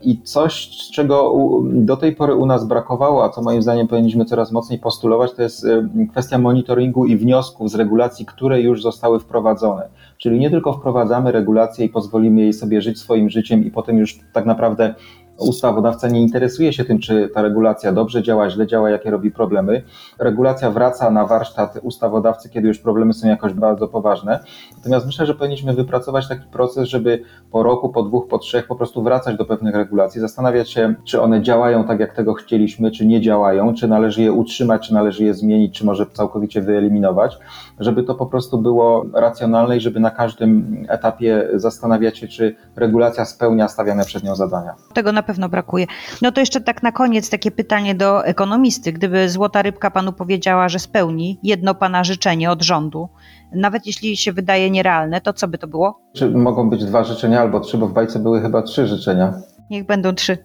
I 0.06 0.22
coś, 0.22 0.70
czego 0.94 1.34
do 1.64 1.98
tej 1.98 2.16
pory 2.16 2.36
u 2.36 2.46
nas 2.46 2.68
brakowało, 2.68 3.24
a 3.24 3.30
co 3.30 3.42
moim 3.42 3.62
zdaniem 3.62 3.88
powinniśmy 3.88 4.26
coraz 4.26 4.52
mocniej 4.52 4.80
postulować, 4.80 5.34
to 5.34 5.42
jest 5.42 5.68
kwestia 6.12 6.38
monitoringu 6.38 7.06
i 7.06 7.18
wniosków 7.18 7.72
z 7.72 7.76
regulacji, 7.76 8.26
które 8.26 8.62
już 8.62 8.82
zostały 8.82 9.20
wprowadzone. 9.20 9.90
Czyli 10.18 10.40
nie 10.40 10.50
tylko 10.50 10.74
wprowadzamy 10.74 11.32
regulacje 11.32 11.86
i 11.86 11.90
pozwolimy 11.90 12.42
jej 12.42 12.54
sobie 12.54 12.82
żyć 12.82 13.00
swoim 13.00 13.30
życiem 13.30 13.66
i 13.66 13.72
potem 13.72 13.98
już 13.98 14.20
tak 14.34 14.46
naprawdę 14.46 14.96
ustawodawca 15.38 16.08
nie 16.08 16.22
interesuje 16.22 16.74
się 16.74 16.86
tym, 16.86 17.00
czy 17.00 17.30
ta 17.34 17.42
regulacja 17.42 17.92
dobrze 17.92 18.24
działa, 18.24 18.50
źle 18.50 18.68
działa, 18.68 18.90
jakie 18.90 19.12
robi 19.12 19.32
problemy. 19.32 19.84
Regulacja 20.20 20.72
wraca 20.72 21.12
na 21.12 21.26
warsztat 21.26 21.80
ustawodawcy, 21.82 22.50
kiedy 22.50 22.68
już 22.68 22.80
problemy 22.80 23.14
są 23.14 23.28
jakoś 23.28 23.54
bardzo 23.54 23.88
poważne. 23.88 24.40
Natomiast 24.78 25.06
myślę, 25.06 25.26
że 25.26 25.36
powinniśmy 25.36 25.74
wypracować 25.74 26.28
taki 26.28 26.48
proces, 26.52 26.88
żeby 26.88 27.22
po 27.52 27.64
roku, 27.64 27.90
po 27.90 28.04
dwóch, 28.04 28.28
po 28.28 28.38
trzech 28.38 28.68
po 28.68 28.76
prostu 28.76 29.04
wracać 29.04 29.38
do 29.38 29.46
pewnych 29.46 29.76
regulacji, 29.76 30.22
zastanawiać 30.22 30.70
się, 30.70 30.94
czy 31.06 31.22
one 31.22 31.42
działają 31.42 31.84
tak, 31.84 32.00
jak 32.00 32.16
tego 32.16 32.34
chcieliśmy, 32.34 32.92
czy 32.92 33.06
nie 33.06 33.22
działają, 33.22 33.74
czy 33.74 33.88
należy 33.88 34.22
je 34.22 34.32
utrzymać, 34.32 34.88
czy 34.88 34.94
należy 34.94 35.24
je 35.24 35.34
zmienić, 35.34 35.78
czy 35.78 35.86
może 35.86 36.06
całkowicie 36.06 36.62
wyeliminować, 36.62 37.38
żeby 37.80 38.04
to 38.04 38.16
po 38.16 38.26
prostu 38.26 38.58
było 38.58 39.06
racjonalne 39.14 39.78
i 39.78 39.80
żeby 39.80 40.00
na 40.00 40.10
każdym 40.12 40.78
etapie 40.90 41.50
zastanawiać 41.54 42.18
się, 42.18 42.28
czy 42.28 42.56
regulacja 42.76 43.26
spełnia 43.26 43.68
stawiane 43.68 44.06
przed 44.06 44.24
nią 44.24 44.36
zadania. 44.36 44.76
Tego 44.94 45.12
na 45.12 45.23
pewno 45.24 45.50
brakuje. 45.50 45.88
No 46.22 46.32
to 46.32 46.40
jeszcze 46.40 46.62
tak 46.62 46.84
na 46.84 46.92
koniec 46.92 47.30
takie 47.30 47.52
pytanie 47.52 47.96
do 47.96 48.26
ekonomisty. 48.26 48.94
Gdyby 48.94 49.30
złota 49.30 49.62
rybka 49.62 49.92
panu 49.92 50.14
powiedziała, 50.14 50.70
że 50.70 50.80
spełni 50.80 51.40
jedno 51.44 51.76
pana 51.76 52.04
życzenie 52.04 52.52
od 52.52 52.64
rządu, 52.64 53.10
nawet 53.56 53.88
jeśli 53.88 54.18
się 54.18 54.34
wydaje 54.34 54.72
nierealne, 54.72 55.22
to 55.22 55.34
co 55.34 55.48
by 55.48 55.58
to 55.58 55.68
było? 55.68 56.00
Czy 56.14 56.30
mogą 56.30 56.70
być 56.70 56.86
dwa 56.86 57.04
życzenia 57.04 57.42
albo 57.42 57.60
trzy, 57.60 57.78
bo 57.78 57.88
w 57.88 57.94
bajce 57.94 58.20
były 58.20 58.42
chyba 58.42 58.62
trzy 58.62 58.88
życzenia. 58.88 59.34
Niech 59.70 59.86
będą 59.86 60.14
trzy. 60.14 60.38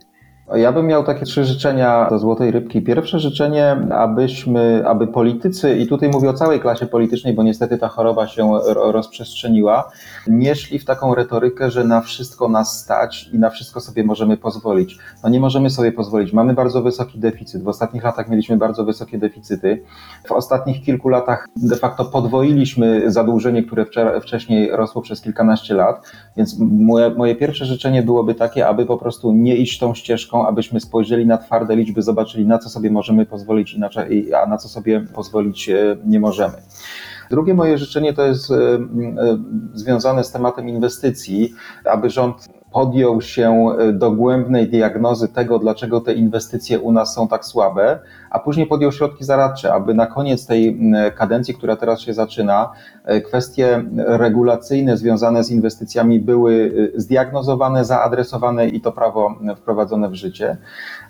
Ja 0.54 0.72
bym 0.72 0.86
miał 0.86 1.04
takie 1.04 1.24
trzy 1.24 1.44
życzenia 1.44 2.06
do 2.10 2.18
Złotej 2.18 2.50
Rybki. 2.50 2.82
Pierwsze 2.82 3.18
życzenie, 3.18 3.76
abyśmy, 3.90 4.82
aby 4.86 5.06
politycy, 5.06 5.78
i 5.78 5.86
tutaj 5.86 6.08
mówię 6.08 6.30
o 6.30 6.34
całej 6.34 6.60
klasie 6.60 6.86
politycznej, 6.86 7.34
bo 7.34 7.42
niestety 7.42 7.78
ta 7.78 7.88
choroba 7.88 8.26
się 8.26 8.58
rozprzestrzeniła, 8.74 9.90
nie 10.26 10.54
szli 10.54 10.78
w 10.78 10.84
taką 10.84 11.14
retorykę, 11.14 11.70
że 11.70 11.84
na 11.84 12.00
wszystko 12.00 12.48
nas 12.48 12.78
stać 12.78 13.30
i 13.32 13.38
na 13.38 13.50
wszystko 13.50 13.80
sobie 13.80 14.04
możemy 14.04 14.36
pozwolić. 14.36 14.98
No 15.24 15.28
nie 15.28 15.40
możemy 15.40 15.70
sobie 15.70 15.92
pozwolić. 15.92 16.32
Mamy 16.32 16.54
bardzo 16.54 16.82
wysoki 16.82 17.18
deficyt. 17.18 17.62
W 17.62 17.68
ostatnich 17.68 18.04
latach 18.04 18.28
mieliśmy 18.28 18.56
bardzo 18.56 18.84
wysokie 18.84 19.18
deficyty. 19.18 19.82
W 20.26 20.32
ostatnich 20.32 20.82
kilku 20.82 21.08
latach 21.08 21.46
de 21.56 21.76
facto 21.76 22.04
podwoiliśmy 22.04 23.10
zadłużenie, 23.10 23.62
które 23.62 23.86
wcześniej 24.22 24.70
rosło 24.70 25.02
przez 25.02 25.20
kilkanaście 25.20 25.74
lat. 25.74 26.12
Więc 26.36 26.56
moje, 26.58 27.10
moje 27.10 27.36
pierwsze 27.36 27.64
życzenie 27.64 28.02
byłoby 28.02 28.34
takie, 28.34 28.68
aby 28.68 28.86
po 28.86 28.96
prostu 28.96 29.32
nie 29.32 29.56
iść 29.56 29.78
tą 29.78 29.94
ścieżką, 29.94 30.37
abyśmy 30.46 30.80
spojrzeli 30.80 31.26
na 31.26 31.38
twarde 31.38 31.76
liczby, 31.76 32.02
zobaczyli 32.02 32.46
na 32.46 32.58
co 32.58 32.68
sobie 32.68 32.90
możemy 32.90 33.26
pozwolić 33.26 33.74
inaczej, 33.74 34.34
a 34.34 34.46
na 34.46 34.56
co 34.56 34.68
sobie 34.68 35.00
pozwolić 35.00 35.68
e, 35.68 35.96
nie 36.06 36.20
możemy. 36.20 36.54
Drugie 37.30 37.54
moje 37.54 37.78
życzenie 37.78 38.12
to 38.12 38.26
jest 38.26 38.50
e, 38.50 38.54
e, 38.54 38.78
związane 39.74 40.24
z 40.24 40.32
tematem 40.32 40.68
inwestycji, 40.68 41.54
aby 41.84 42.10
rząd 42.10 42.48
podjął 42.72 43.20
się 43.20 43.68
dogłębnej 43.92 44.68
diagnozy 44.68 45.28
tego, 45.28 45.58
dlaczego 45.58 46.00
te 46.00 46.14
inwestycje 46.14 46.80
u 46.80 46.92
nas 46.92 47.14
są 47.14 47.28
tak 47.28 47.44
słabe, 47.44 47.98
a 48.30 48.38
później 48.38 48.66
podjął 48.66 48.92
środki 48.92 49.24
zaradcze, 49.24 49.72
aby 49.72 49.94
na 49.94 50.06
koniec 50.06 50.46
tej 50.46 50.80
kadencji, 51.16 51.54
która 51.54 51.76
teraz 51.76 52.00
się 52.00 52.14
zaczyna, 52.14 52.72
kwestie 53.26 53.84
regulacyjne 53.96 54.96
związane 54.96 55.44
z 55.44 55.50
inwestycjami 55.50 56.20
były 56.20 56.72
zdiagnozowane, 56.96 57.84
zaadresowane 57.84 58.68
i 58.68 58.80
to 58.80 58.92
prawo 58.92 59.34
wprowadzone 59.56 60.08
w 60.08 60.14
życie. 60.14 60.56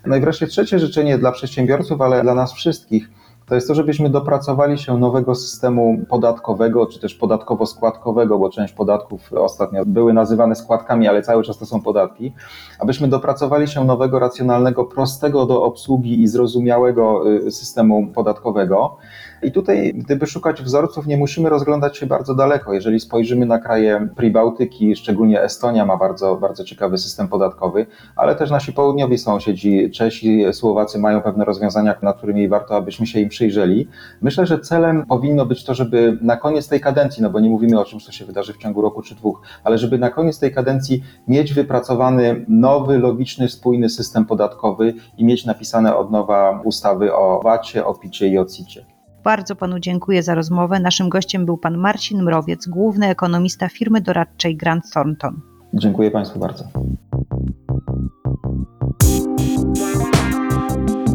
No 0.06 0.16
i 0.16 0.20
wreszcie 0.20 0.46
trzecie 0.46 0.78
życzenie 0.78 1.18
dla 1.18 1.32
przedsiębiorców, 1.32 2.00
ale 2.00 2.22
dla 2.22 2.34
nas 2.34 2.52
wszystkich 2.52 3.10
to 3.48 3.54
jest 3.54 3.68
to, 3.68 3.74
żebyśmy 3.74 4.10
dopracowali 4.10 4.78
się 4.78 4.98
nowego 4.98 5.34
systemu 5.34 5.98
podatkowego, 6.08 6.86
czy 6.86 7.00
też 7.00 7.18
podatkowo-składkowego, 7.18 8.38
bo 8.38 8.50
część 8.50 8.72
podatków 8.72 9.32
ostatnio 9.32 9.82
były 9.86 10.12
nazywane 10.12 10.54
składkami, 10.54 11.08
ale 11.08 11.22
cały 11.22 11.42
czas 11.42 11.58
to 11.58 11.66
są 11.66 11.82
podatki, 11.82 12.32
abyśmy 12.78 13.08
dopracowali 13.08 13.68
się 13.68 13.84
nowego, 13.84 14.18
racjonalnego, 14.18 14.84
prostego 14.84 15.46
do 15.46 15.62
obsługi 15.62 16.22
i 16.22 16.28
zrozumiałego 16.28 17.30
y, 17.46 17.50
systemu 17.50 18.06
podatkowego. 18.06 18.96
I 19.42 19.52
tutaj, 19.52 19.94
gdyby 19.94 20.26
szukać 20.26 20.62
wzorców, 20.62 21.06
nie 21.06 21.16
musimy 21.16 21.48
rozglądać 21.48 21.96
się 21.96 22.06
bardzo 22.06 22.34
daleko. 22.34 22.72
Jeżeli 22.72 23.00
spojrzymy 23.00 23.46
na 23.46 23.58
kraje 23.58 24.08
Pribałtyki, 24.16 24.96
szczególnie 24.96 25.42
Estonia 25.42 25.86
ma 25.86 25.96
bardzo, 25.96 26.36
bardzo 26.36 26.64
ciekawy 26.64 26.98
system 26.98 27.28
podatkowy, 27.28 27.86
ale 28.16 28.36
też 28.36 28.50
nasi 28.50 28.72
południowi 28.72 29.18
sąsiedzi, 29.18 29.90
Czesi, 29.90 30.44
Słowacy 30.52 30.98
mają 30.98 31.22
pewne 31.22 31.44
rozwiązania, 31.44 31.94
nad 32.02 32.16
którymi 32.16 32.48
warto, 32.48 32.76
abyśmy 32.76 33.06
się 33.06 33.20
im 33.20 33.28
przyjrzeli. 33.28 33.88
Myślę, 34.22 34.46
że 34.46 34.58
celem 34.58 35.06
powinno 35.06 35.46
być 35.46 35.64
to, 35.64 35.74
żeby 35.74 36.18
na 36.22 36.36
koniec 36.36 36.68
tej 36.68 36.80
kadencji, 36.80 37.22
no 37.22 37.30
bo 37.30 37.40
nie 37.40 37.50
mówimy 37.50 37.80
o 37.80 37.84
czymś, 37.84 38.04
co 38.04 38.12
się 38.12 38.24
wydarzy 38.24 38.52
w 38.52 38.58
ciągu 38.58 38.82
roku 38.82 39.02
czy 39.02 39.14
dwóch, 39.14 39.42
ale 39.64 39.78
żeby 39.78 39.98
na 39.98 40.10
koniec 40.10 40.38
tej 40.38 40.52
kadencji 40.52 41.02
mieć 41.28 41.54
wypracowany 41.54 42.44
nowy, 42.48 42.98
logiczny, 42.98 43.48
spójny 43.48 43.88
system 43.88 44.24
podatkowy 44.24 44.94
i 45.18 45.24
mieć 45.24 45.46
napisane 45.46 45.96
od 45.96 46.10
nowa 46.10 46.60
ustawy 46.64 47.14
o 47.14 47.40
VAT-ie, 47.44 47.86
o 47.86 47.94
picie 47.94 48.28
i 48.28 48.38
o 48.38 48.44
CIT-cie. 48.44 48.97
Bardzo 49.28 49.56
panu 49.56 49.78
dziękuję 49.78 50.22
za 50.22 50.34
rozmowę. 50.34 50.80
Naszym 50.80 51.08
gościem 51.08 51.46
był 51.46 51.58
pan 51.58 51.76
Marcin 51.76 52.22
Mrowiec, 52.22 52.68
główny 52.68 53.08
ekonomista 53.08 53.68
firmy 53.68 54.00
doradczej 54.00 54.56
Grant 54.56 54.84
Thornton. 54.94 55.40
Dziękuję 55.74 56.10
państwu 56.10 56.38
bardzo. 56.38 56.64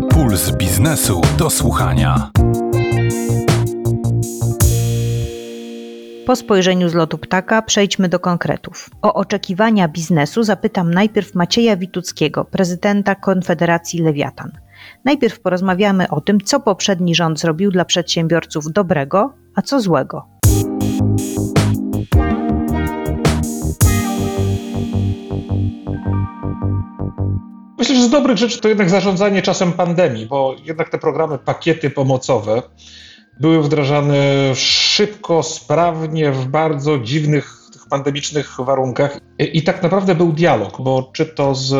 Puls 0.10 0.51
biznesu 0.58 1.22
do 1.38 1.50
słuchania. 1.50 2.32
Po 6.25 6.36
spojrzeniu 6.36 6.89
z 6.89 6.93
lotu 6.93 7.17
ptaka 7.17 7.62
przejdźmy 7.62 8.10
do 8.10 8.20
konkretów. 8.20 8.89
O 9.01 9.13
oczekiwania 9.13 9.88
biznesu 9.88 10.43
zapytam 10.43 10.93
najpierw 10.93 11.36
Macieja 11.36 11.77
Wituckiego, 11.77 12.46
prezydenta 12.46 13.15
Konfederacji 13.15 14.01
Lewiatan. 14.01 14.51
Najpierw 15.06 15.40
porozmawiamy 15.40 16.10
o 16.10 16.22
tym, 16.22 16.42
co 16.42 16.60
poprzedni 16.60 17.16
rząd 17.16 17.40
zrobił 17.40 17.72
dla 17.72 17.86
przedsiębiorców 17.86 18.72
dobrego, 18.72 19.34
a 19.56 19.62
co 19.62 19.80
złego. 19.82 20.25
Myślę, 27.78 27.96
że 27.96 28.04
z 28.04 28.10
dobrych 28.10 28.38
rzeczy 28.38 28.62
to 28.62 28.68
jednak 28.68 28.90
zarządzanie 28.90 29.42
czasem 29.42 29.74
pandemii, 29.74 30.25
bo 30.25 30.56
jednak 30.66 30.90
te 30.90 30.98
programy, 30.98 31.38
pakiety 31.38 31.90
pomocowe 31.90 32.62
były 33.40 33.63
wdrażane 33.63 34.16
szybko, 34.56 35.44
sprawnie, 35.44 36.32
w 36.32 36.48
bardzo 36.48 37.00
dziwnych 37.00 37.63
pandemicznych 37.90 38.56
warunkach. 38.60 39.20
I 39.40 39.63
tak 39.63 39.84
naprawdę 39.84 40.16
był 40.16 40.32
dialog, 40.32 40.82
bo 40.82 41.10
czy 41.13 41.25
to 41.25 41.56
z 41.56 41.74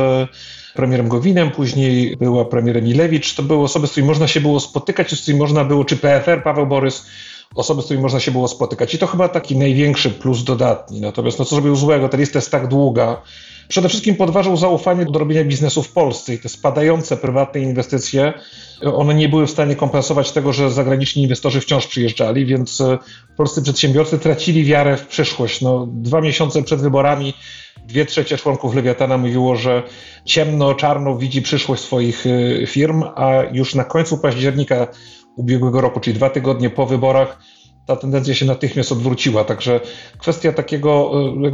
premierem 0.74 1.08
Gowinem, 1.08 1.52
później 1.52 2.18
była 2.18 2.46
premier 2.46 2.84
Milewicz, 2.84 3.36
to 3.36 3.44
były 3.44 3.64
osoby, 3.64 3.88
z 3.88 3.92
którymi 3.92 4.08
można 4.08 4.28
się 4.28 4.42
było 4.42 4.60
spotykać, 4.60 5.12
z 5.12 5.22
którymi 5.22 5.40
można 5.40 5.66
było, 5.66 5.86
czy 5.86 5.98
PFR, 5.98 6.44
Paweł 6.44 6.68
Borys, 6.68 7.06
osoby, 7.56 7.82
z 7.82 7.86
którymi 7.86 8.04
można 8.04 8.20
się 8.20 8.32
było 8.32 8.48
spotykać. 8.48 8.94
I 8.94 8.98
to 8.98 9.08
chyba 9.08 9.30
taki 9.30 9.58
największy 9.58 10.10
plus 10.10 10.44
dodatni. 10.44 11.02
Natomiast 11.02 11.40
no, 11.40 11.46
co 11.46 11.56
zrobił 11.56 11.76
złego? 11.76 12.10
Ta 12.10 12.18
lista 12.18 12.38
jest 12.38 12.52
tak 12.52 12.68
długa. 12.68 13.22
Przede 13.68 13.90
wszystkim 13.90 14.16
podważył 14.16 14.58
zaufanie 14.58 15.06
do 15.06 15.20
robienia 15.20 15.44
biznesu 15.44 15.84
w 15.84 15.92
Polsce 15.92 16.34
i 16.34 16.40
te 16.40 16.50
spadające 16.50 17.18
prywatne 17.18 17.62
inwestycje, 17.62 18.34
one 18.82 19.14
nie 19.14 19.30
były 19.30 19.48
w 19.48 19.52
stanie 19.52 19.76
kompensować 19.76 20.32
tego, 20.32 20.54
że 20.54 20.72
zagraniczni 20.72 21.24
inwestorzy 21.24 21.62
wciąż 21.62 21.88
przyjeżdżali, 21.88 22.46
więc 22.46 22.82
e, 22.82 22.98
polscy 23.38 23.62
przedsiębiorcy 23.62 24.20
tracili 24.20 24.64
wiarę 24.64 24.98
w 24.98 25.08
przyszłość. 25.08 25.62
No, 25.62 25.88
dwa 25.92 26.22
miesiące 26.22 26.64
przed 26.64 26.82
wyborami 26.82 27.34
dwie 27.86 28.06
trzecie 28.06 28.38
członków 28.38 28.76
Lewiatana 28.76 29.18
mówiło, 29.18 29.56
że 29.56 29.84
ciemno, 30.26 30.74
czarno 30.74 31.18
widzi 31.18 31.42
przyszłość 31.42 31.82
swoich 31.82 32.26
e, 32.28 32.68
firm, 32.68 33.04
a 33.16 33.32
już 33.52 33.76
na 33.76 33.84
końcu 33.84 34.18
października 34.18 34.88
ubiegłego 35.36 35.82
roku, 35.82 36.00
czyli 36.00 36.16
dwa 36.16 36.30
tygodnie 36.30 36.70
po 36.70 36.86
wyborach, 36.86 37.40
ta 37.86 37.96
tendencja 37.96 38.34
się 38.34 38.46
natychmiast 38.46 38.92
odwróciła. 38.92 39.44
Także 39.44 39.80
kwestia 40.18 40.54
takiego 40.54 41.12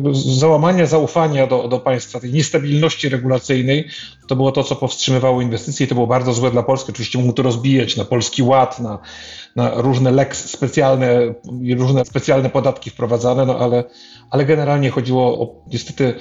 e, 0.10 0.14
załamania 0.14 0.86
zaufania 0.86 1.48
do, 1.48 1.68
do 1.68 1.80
państwa, 1.80 2.20
tej 2.20 2.34
niestabilności 2.34 3.10
regulacyjnej, 3.10 3.88
to 4.28 4.36
było 4.36 4.52
to, 4.52 4.64
co 4.64 4.76
powstrzymywało 4.76 5.42
inwestycje 5.42 5.86
i 5.86 5.90
to 5.90 5.96
było 5.96 6.08
bardzo 6.08 6.34
złe 6.34 6.52
dla 6.52 6.64
Polski. 6.64 6.92
Oczywiście 6.92 7.20
mógł 7.20 7.34
to 7.34 7.44
rozbijać 7.44 7.98
na 7.98 8.06
polski 8.06 8.44
ład, 8.44 8.80
na, 8.80 9.00
na 9.56 9.72
różne 9.76 10.12
leks 10.12 10.50
specjalne 10.50 11.34
i 11.62 11.76
różne 11.76 12.06
specjalne 12.06 12.50
podatki 12.50 12.90
wprowadzane, 12.90 13.46
no 13.46 13.60
ale, 13.60 13.84
ale 14.32 14.46
generalnie 14.46 14.90
chodziło 14.90 15.42
o 15.42 15.66
niestety 15.68 16.14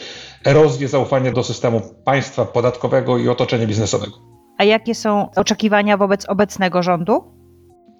erozję 0.45 0.89
zaufania 0.89 1.33
do 1.33 1.45
systemu 1.45 1.81
państwa 2.05 2.45
podatkowego 2.45 3.19
i 3.19 3.29
otoczenia 3.29 3.67
biznesowego. 3.67 4.13
A 4.59 4.65
jakie 4.65 4.95
są 4.95 5.31
oczekiwania 5.37 5.97
wobec 5.97 6.29
obecnego 6.29 6.83
rządu? 6.83 7.38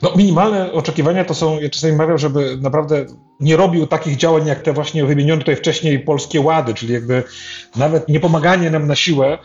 No, 0.03 0.13
minimalne 0.17 0.73
oczekiwania 0.73 1.25
to 1.25 1.35
są, 1.35 1.61
ja 1.61 1.71
czasami 1.71 1.93
mawiam, 1.93 2.19
żeby 2.19 2.59
naprawdę 2.61 3.07
nie 3.41 3.57
robił 3.57 3.87
takich 3.87 4.17
działań 4.17 4.47
jak 4.47 4.63
te 4.63 4.73
właśnie 4.73 5.05
wymienione 5.05 5.39
tutaj 5.39 5.57
wcześniej 5.57 6.01
polskie 6.01 6.41
łady, 6.41 6.75
czyli 6.75 6.93
jakby 6.93 7.23
nawet 7.77 8.09
nie 8.09 8.21
pomaganie 8.21 8.71
nam 8.71 8.87
na 8.87 8.95
siłę 8.95 9.39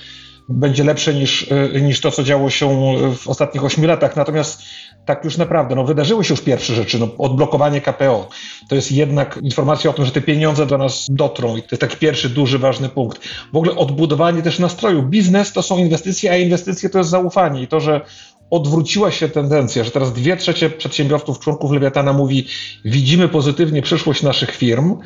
będzie 0.49 0.83
lepsze 0.83 1.13
niż, 1.13 1.51
y, 1.75 1.81
niż 1.81 2.01
to, 2.01 2.11
co 2.11 2.23
działo 2.23 2.49
się 2.49 2.95
w 3.15 3.27
ostatnich 3.27 3.63
ośmiu 3.63 3.87
latach. 3.87 4.15
Natomiast 4.15 4.61
tak 5.05 5.23
już 5.23 5.37
naprawdę, 5.37 5.75
no 5.75 5.83
wydarzyły 5.83 6.23
się 6.23 6.33
już 6.33 6.41
pierwsze 6.41 6.75
rzeczy, 6.75 6.99
no 6.99 7.07
odblokowanie 7.17 7.81
KPO. 7.81 8.29
To 8.69 8.75
jest 8.75 8.91
jednak 8.91 9.39
informacja 9.43 9.89
o 9.89 9.93
tym, 9.93 10.05
że 10.05 10.11
te 10.11 10.21
pieniądze 10.21 10.65
do 10.65 10.77
nas 10.77 11.05
dotrą 11.09 11.57
i 11.57 11.61
to 11.61 11.67
jest 11.71 11.81
taki 11.81 11.97
pierwszy 11.97 12.29
duży, 12.29 12.59
ważny 12.59 12.89
punkt. 12.89 13.21
W 13.53 13.57
ogóle 13.57 13.75
odbudowanie 13.75 14.41
też 14.41 14.59
nastroju. 14.59 15.03
Biznes 15.03 15.53
to 15.53 15.61
są 15.61 15.77
inwestycje, 15.77 16.31
a 16.31 16.37
inwestycje 16.37 16.89
to 16.89 16.97
jest 16.97 17.09
zaufanie 17.09 17.61
i 17.61 17.67
to, 17.67 17.79
że 17.79 18.01
odwróciła 18.49 19.11
się 19.11 19.29
tendencja, 19.29 19.83
że 19.83 19.91
teraz 19.91 20.13
dwie 20.13 20.37
trzecie 20.37 20.69
przedsiębiorców, 20.69 21.39
członków 21.39 21.71
Lewiatana 21.71 22.13
mówi, 22.13 22.47
widzimy 22.85 23.27
pozytywnie 23.27 23.81
przyszłość 23.81 24.23
naszych 24.23 24.51
firm, 24.51 24.97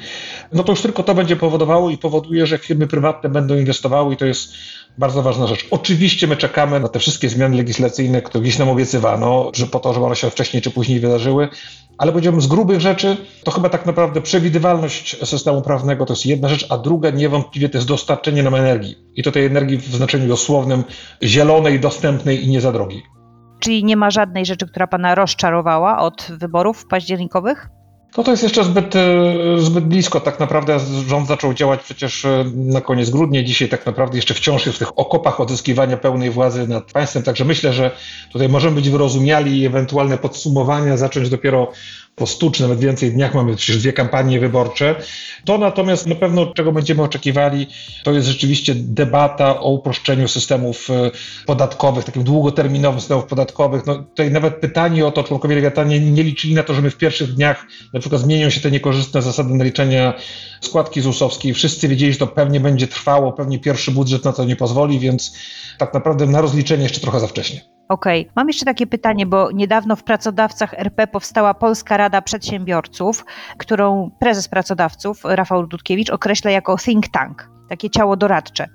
no 0.54 0.64
to 0.64 0.72
już 0.72 0.82
tylko 0.82 1.04
to 1.04 1.16
będzie 1.16 1.36
powodowało 1.36 1.90
i 1.90 1.98
powoduje, 1.98 2.46
że 2.48 2.58
firmy 2.58 2.88
prywatne 2.88 3.30
będą 3.30 3.56
inwestowały 3.56 4.14
i 4.14 4.18
to 4.18 4.26
jest 4.26 4.54
bardzo 4.98 5.22
ważna 5.22 5.48
rzecz. 5.48 5.68
Oczywiście 5.72 6.28
my 6.28 6.38
czekamy 6.38 6.80
na 6.80 6.88
te 6.88 7.00
wszystkie 7.00 7.30
zmiany 7.30 7.58
legislacyjne, 7.58 8.22
które 8.22 8.42
gdzieś 8.42 8.60
nam 8.60 8.70
obiecywano, 8.70 9.52
że 9.56 9.68
po 9.68 9.80
to, 9.80 9.94
żeby 9.94 10.06
one 10.06 10.16
się 10.16 10.30
wcześniej 10.30 10.62
czy 10.62 10.72
później 10.72 11.00
wydarzyły, 11.00 11.50
ale 11.98 12.12
powiedziałbym 12.12 12.42
z 12.42 12.48
grubych 12.48 12.82
rzeczy, 12.82 13.18
to 13.44 13.52
chyba 13.52 13.70
tak 13.70 13.86
naprawdę 13.86 14.22
przewidywalność 14.22 15.18
systemu 15.26 15.62
prawnego 15.62 16.06
to 16.06 16.14
jest 16.14 16.26
jedna 16.26 16.50
rzecz, 16.50 16.66
a 16.70 16.78
druga 16.78 17.10
niewątpliwie 17.10 17.70
to 17.70 17.78
jest 17.78 17.88
dostarczenie 17.88 18.44
nam 18.44 18.56
energii. 18.56 18.96
I 19.16 19.24
to 19.24 19.32
tej 19.32 19.46
energii 19.46 19.78
w 19.78 19.96
znaczeniu 19.96 20.28
dosłownym 20.28 20.84
zielonej, 21.24 21.80
dostępnej 21.80 22.46
i 22.46 22.50
nie 22.50 22.62
za 22.62 22.72
drogiej. 22.72 23.17
Czyli 23.60 23.84
nie 23.84 23.98
ma 23.98 24.12
żadnej 24.12 24.46
rzeczy, 24.46 24.68
która 24.68 24.88
pana 24.88 25.16
rozczarowała 25.16 26.00
od 26.00 26.28
wyborów 26.40 26.86
październikowych? 26.86 27.70
No 28.18 28.24
to 28.24 28.32
jest 28.32 28.44
jeszcze 28.44 28.64
zbyt, 28.64 28.96
e, 28.96 29.34
zbyt 29.58 29.86
blisko. 29.86 30.20
Tak 30.20 30.40
naprawdę 30.40 30.80
rząd 31.08 31.28
zaczął 31.28 31.54
działać 31.54 31.84
przecież 31.84 32.26
e, 32.26 32.46
na 32.56 32.82
koniec 32.82 33.10
grudnia. 33.10 33.44
Dzisiaj 33.44 33.70
tak 33.70 33.86
naprawdę 33.86 34.18
jeszcze 34.18 34.34
wciąż 34.34 34.66
jest 34.66 34.76
w 34.76 34.80
tych 34.80 35.00
okopach 35.00 35.40
odzyskiwania 35.40 35.98
pełnej 35.98 36.30
władzy 36.30 36.68
nad 36.68 36.92
państwem. 36.92 37.24
Także 37.24 37.46
myślę, 37.46 37.74
że 37.74 37.92
tutaj 38.32 38.50
możemy 38.50 38.76
być 38.76 38.90
wyrozumiali 38.90 39.60
i 39.60 39.66
ewentualne 39.66 40.18
podsumowania 40.18 40.98
zacząć 40.98 41.30
dopiero 41.30 41.72
po 42.18 42.28
stu 42.28 42.52
czy 42.52 42.62
nawet 42.62 42.80
więcej 42.80 43.12
dniach, 43.12 43.34
mamy 43.34 43.56
przecież 43.56 43.78
dwie 43.82 43.94
kampanie 43.94 44.40
wyborcze. 44.40 44.96
To 45.46 45.58
natomiast 45.58 46.08
na 46.08 46.16
pewno, 46.16 46.46
czego 46.46 46.72
będziemy 46.72 47.04
oczekiwali, 47.04 47.68
to 48.04 48.12
jest 48.12 48.28
rzeczywiście 48.28 48.76
debata 48.76 49.60
o 49.60 49.70
uproszczeniu 49.70 50.28
systemów 50.28 50.90
e, 50.90 51.12
podatkowych, 51.46 52.06
takim 52.06 52.24
długoterminowym 52.24 53.00
systemów 53.00 53.26
podatkowych. 53.26 53.86
No, 53.86 53.96
tutaj 53.96 54.32
nawet 54.32 54.56
pytanie 54.56 55.06
o 55.06 55.12
to, 55.12 55.24
członkowie 55.24 55.56
Lewiatana 55.56 55.90
nie, 55.90 56.00
nie 56.00 56.24
liczyli 56.24 56.54
na 56.54 56.64
to, 56.64 56.74
że 56.74 56.82
my 56.82 56.90
w 56.90 56.98
pierwszych 56.98 57.34
dniach 57.34 57.66
na 57.94 58.00
przykład 58.00 58.22
zmienią 58.22 58.50
się 58.50 58.62
te 58.62 58.72
niekorzystne 58.72 59.22
zasady 59.22 59.54
naliczenia 59.54 60.14
składki 60.62 61.02
ZUS-owskiej. 61.02 61.54
Wszyscy 61.54 61.88
wiedzieli, 61.88 62.14
że 62.14 62.20
to 62.20 62.28
pewnie 62.28 62.60
będzie 62.60 62.88
trwało, 62.88 63.34
pewnie 63.34 63.60
pierwszy 63.60 63.92
budżet 63.92 64.26
na 64.26 64.34
to 64.34 64.46
nie 64.46 64.56
pozwoli, 64.56 65.00
więc 65.00 65.38
tak 65.78 65.94
naprawdę 65.94 66.26
na 66.26 66.42
rozliczenie 66.42 66.84
jeszcze 66.84 67.02
trochę 67.02 67.20
za 67.20 67.28
wcześnie. 67.28 67.77
Okej, 67.90 68.22
okay. 68.22 68.34
mam 68.36 68.48
jeszcze 68.48 68.66
takie 68.66 68.88
pytanie, 68.88 69.26
bo 69.26 69.52
niedawno 69.52 69.96
w 69.96 70.04
pracodawcach 70.04 70.74
RP 70.74 71.08
powstała 71.08 71.54
Polska 71.54 71.98
Rada 71.98 72.22
Przedsiębiorców, 72.22 73.26
którą 73.58 74.12
prezes 74.20 74.48
pracodawców 74.48 75.22
Rafał 75.24 75.68
Dudkiewicz 75.68 76.10
określa 76.10 76.52
jako 76.52 76.78
think 76.78 77.08
tank, 77.08 77.50
takie 77.70 77.90
ciało 77.90 78.18
doradcze. 78.18 78.68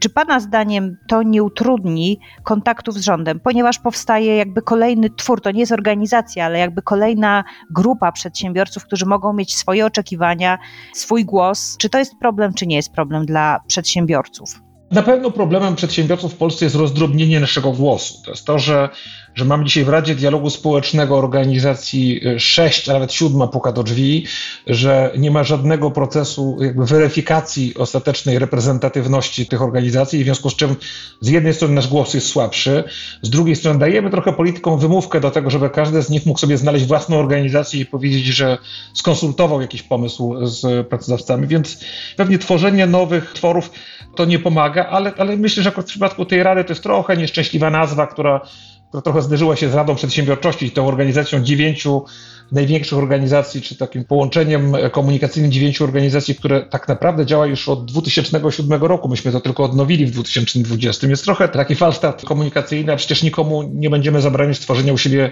Czy 0.00 0.10
Pana 0.10 0.40
zdaniem 0.40 0.96
to 1.08 1.22
nie 1.22 1.42
utrudni 1.42 2.20
kontaktów 2.42 2.94
z 2.94 3.04
rządem, 3.04 3.40
ponieważ 3.40 3.78
powstaje 3.78 4.36
jakby 4.36 4.62
kolejny 4.62 5.10
twór, 5.10 5.40
to 5.40 5.50
nie 5.50 5.60
jest 5.60 5.72
organizacja, 5.72 6.44
ale 6.44 6.58
jakby 6.58 6.82
kolejna 6.82 7.44
grupa 7.70 8.12
przedsiębiorców, 8.12 8.84
którzy 8.84 9.06
mogą 9.06 9.32
mieć 9.32 9.56
swoje 9.56 9.86
oczekiwania, 9.86 10.58
swój 10.92 11.24
głos. 11.24 11.76
Czy 11.78 11.90
to 11.90 11.98
jest 11.98 12.18
problem, 12.20 12.54
czy 12.54 12.66
nie 12.66 12.76
jest 12.76 12.92
problem 12.92 13.26
dla 13.26 13.60
przedsiębiorców? 13.66 14.71
Na 14.92 15.02
pewno 15.02 15.30
problemem 15.30 15.76
przedsiębiorców 15.76 16.32
w 16.32 16.36
Polsce 16.36 16.64
jest 16.64 16.76
rozdrobnienie 16.76 17.40
naszego 17.40 17.72
głosu. 17.72 18.22
To 18.24 18.30
jest 18.30 18.44
to, 18.44 18.58
że, 18.58 18.88
że 19.34 19.44
mamy 19.44 19.64
dzisiaj 19.64 19.84
w 19.84 19.88
Radzie 19.88 20.14
Dialogu 20.14 20.50
Społecznego 20.50 21.18
organizacji 21.18 22.20
sześć, 22.38 22.88
a 22.88 22.92
nawet 22.92 23.12
siódma 23.12 23.46
puka 23.46 23.72
do 23.72 23.82
drzwi, 23.82 24.26
że 24.66 25.12
nie 25.18 25.30
ma 25.30 25.44
żadnego 25.44 25.90
procesu 25.90 26.56
jakby 26.60 26.86
weryfikacji 26.86 27.74
ostatecznej 27.76 28.38
reprezentatywności 28.38 29.46
tych 29.46 29.62
organizacji, 29.62 30.20
w 30.20 30.24
związku 30.24 30.50
z 30.50 30.56
czym 30.56 30.76
z 31.20 31.28
jednej 31.28 31.54
strony 31.54 31.74
nasz 31.74 31.88
głos 31.88 32.14
jest 32.14 32.26
słabszy, 32.26 32.84
z 33.22 33.30
drugiej 33.30 33.56
strony 33.56 33.78
dajemy 33.78 34.10
trochę 34.10 34.32
politykom 34.32 34.78
wymówkę 34.78 35.20
do 35.20 35.30
tego, 35.30 35.50
żeby 35.50 35.70
każdy 35.70 36.02
z 36.02 36.10
nich 36.10 36.26
mógł 36.26 36.38
sobie 36.38 36.56
znaleźć 36.56 36.86
własną 36.86 37.18
organizację 37.18 37.80
i 37.80 37.86
powiedzieć, 37.86 38.24
że 38.24 38.58
skonsultował 38.94 39.60
jakiś 39.60 39.82
pomysł 39.82 40.46
z 40.46 40.88
pracodawcami, 40.88 41.46
więc 41.46 41.84
pewnie 42.16 42.38
tworzenie 42.38 42.86
nowych 42.86 43.32
tworów 43.32 43.70
to 44.16 44.24
nie 44.24 44.38
pomaga, 44.38 44.86
ale, 44.86 45.12
ale 45.18 45.36
myślę, 45.36 45.62
że 45.62 45.70
w 45.70 45.84
przypadku 45.84 46.24
tej 46.24 46.42
rady 46.42 46.64
to 46.64 46.72
jest 46.72 46.82
trochę 46.82 47.16
nieszczęśliwa 47.16 47.70
nazwa, 47.70 48.06
która, 48.06 48.40
która 48.88 49.02
trochę 49.02 49.22
zderzyła 49.22 49.56
się 49.56 49.68
z 49.68 49.74
Radą 49.74 49.94
Przedsiębiorczości, 49.94 50.70
tą 50.70 50.88
organizacją 50.88 51.42
dziewięciu 51.42 52.04
największych 52.52 52.98
organizacji, 52.98 53.62
czy 53.62 53.76
takim 53.76 54.04
połączeniem 54.04 54.72
komunikacyjnym 54.92 55.52
dziewięciu 55.52 55.84
organizacji, 55.84 56.34
które 56.34 56.60
tak 56.60 56.88
naprawdę 56.88 57.26
działa 57.26 57.46
już 57.46 57.68
od 57.68 57.84
2007 57.84 58.82
roku. 58.82 59.08
Myśmy 59.08 59.32
to 59.32 59.40
tylko 59.40 59.64
odnowili 59.64 60.06
w 60.06 60.10
2020. 60.10 61.06
Jest 61.06 61.24
trochę 61.24 61.48
taki 61.48 61.74
falstart 61.74 62.24
komunikacyjny, 62.24 62.92
a 62.92 62.96
przecież 62.96 63.22
nikomu 63.22 63.62
nie 63.62 63.90
będziemy 63.90 64.20
zabraniać 64.20 64.56
stworzenia 64.56 64.92
u 64.92 64.98
siebie 64.98 65.30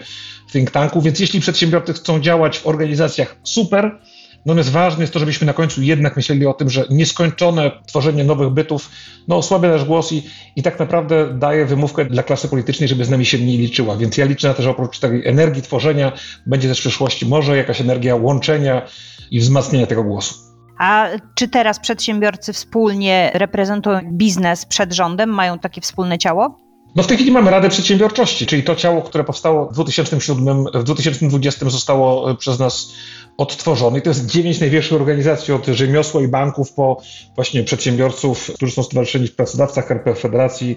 think 0.53 0.71
tanku, 0.71 1.03
więc 1.03 1.21
jeśli 1.21 1.41
przedsiębiorcy 1.41 1.93
chcą 1.93 2.21
działać 2.21 2.59
w 2.59 2.67
organizacjach, 2.67 3.37
super, 3.43 3.99
Natomiast 4.47 4.71
ważne 4.71 5.01
jest 5.03 5.13
to, 5.13 5.19
żebyśmy 5.19 5.47
na 5.47 5.53
końcu 5.53 5.83
jednak 5.83 6.17
myśleli 6.17 6.47
o 6.47 6.55
tym, 6.55 6.71
że 6.71 6.85
nieskończone 6.91 7.71
tworzenie 7.87 8.25
nowych 8.25 8.49
bytów 8.49 8.91
no, 9.29 9.37
osłabia 9.37 9.69
nasz 9.69 9.85
głos 9.85 10.13
i, 10.13 10.23
i 10.57 10.63
tak 10.63 10.79
naprawdę 10.79 11.35
daje 11.35 11.67
wymówkę 11.67 12.05
dla 12.05 12.23
klasy 12.23 12.49
politycznej, 12.49 12.89
żeby 12.89 13.05
z 13.05 13.11
nami 13.11 13.27
się 13.27 13.39
mniej 13.39 13.59
liczyła. 13.59 13.97
Więc 13.97 14.17
ja 14.17 14.25
liczę 14.25 14.49
na 14.49 14.55
to, 14.55 14.63
że 14.63 14.71
oprócz 14.71 14.99
tej 14.99 15.27
energii 15.27 15.63
tworzenia 15.63 16.13
będzie 16.47 16.69
też 16.69 16.79
w 16.79 16.81
przyszłości 16.81 17.27
może 17.27 17.57
jakaś 17.57 17.81
energia 17.81 18.17
łączenia 18.17 18.83
i 19.31 19.41
wzmacniania 19.41 19.87
tego 19.87 20.05
głosu. 20.05 20.35
A 20.79 21.09
czy 21.35 21.49
teraz 21.49 21.81
przedsiębiorcy 21.81 22.53
wspólnie 22.53 23.31
reprezentują 23.35 24.01
biznes 24.13 24.67
przed 24.67 24.93
rządem, 24.93 25.31
mają 25.31 25.59
takie 25.59 25.81
wspólne 25.81 26.19
ciało? 26.19 26.71
No 26.97 27.03
w 27.03 27.07
tej 27.07 27.17
chwili 27.17 27.33
mamy 27.33 27.51
Radę 27.51 27.69
Przedsiębiorczości, 27.69 28.47
czyli 28.47 28.63
to 28.63 28.77
ciało, 28.77 29.03
które 29.03 29.25
powstało 29.25 29.67
w 29.67 29.73
2007, 29.73 30.65
w 30.75 30.85
2020 30.85 31.71
zostało 31.71 32.35
przez 32.35 32.59
nas 32.59 32.93
odtworzony. 33.41 34.01
To 34.01 34.11
jest 34.11 34.27
dziewięć 34.27 34.61
największych 34.61 34.93
organizacji 34.93 35.55
od 35.55 35.67
rzemiosła 35.67 36.23
i 36.23 36.29
banków 36.29 36.73
po 36.73 37.03
właśnie 37.35 37.65
przedsiębiorców, 37.65 38.51
którzy 38.55 38.73
są 38.73 38.83
stowarzyszeni 38.83 39.27
w 39.27 39.35
pracodawcach 39.35 39.91
RP 39.91 40.15
Federacji, 40.15 40.77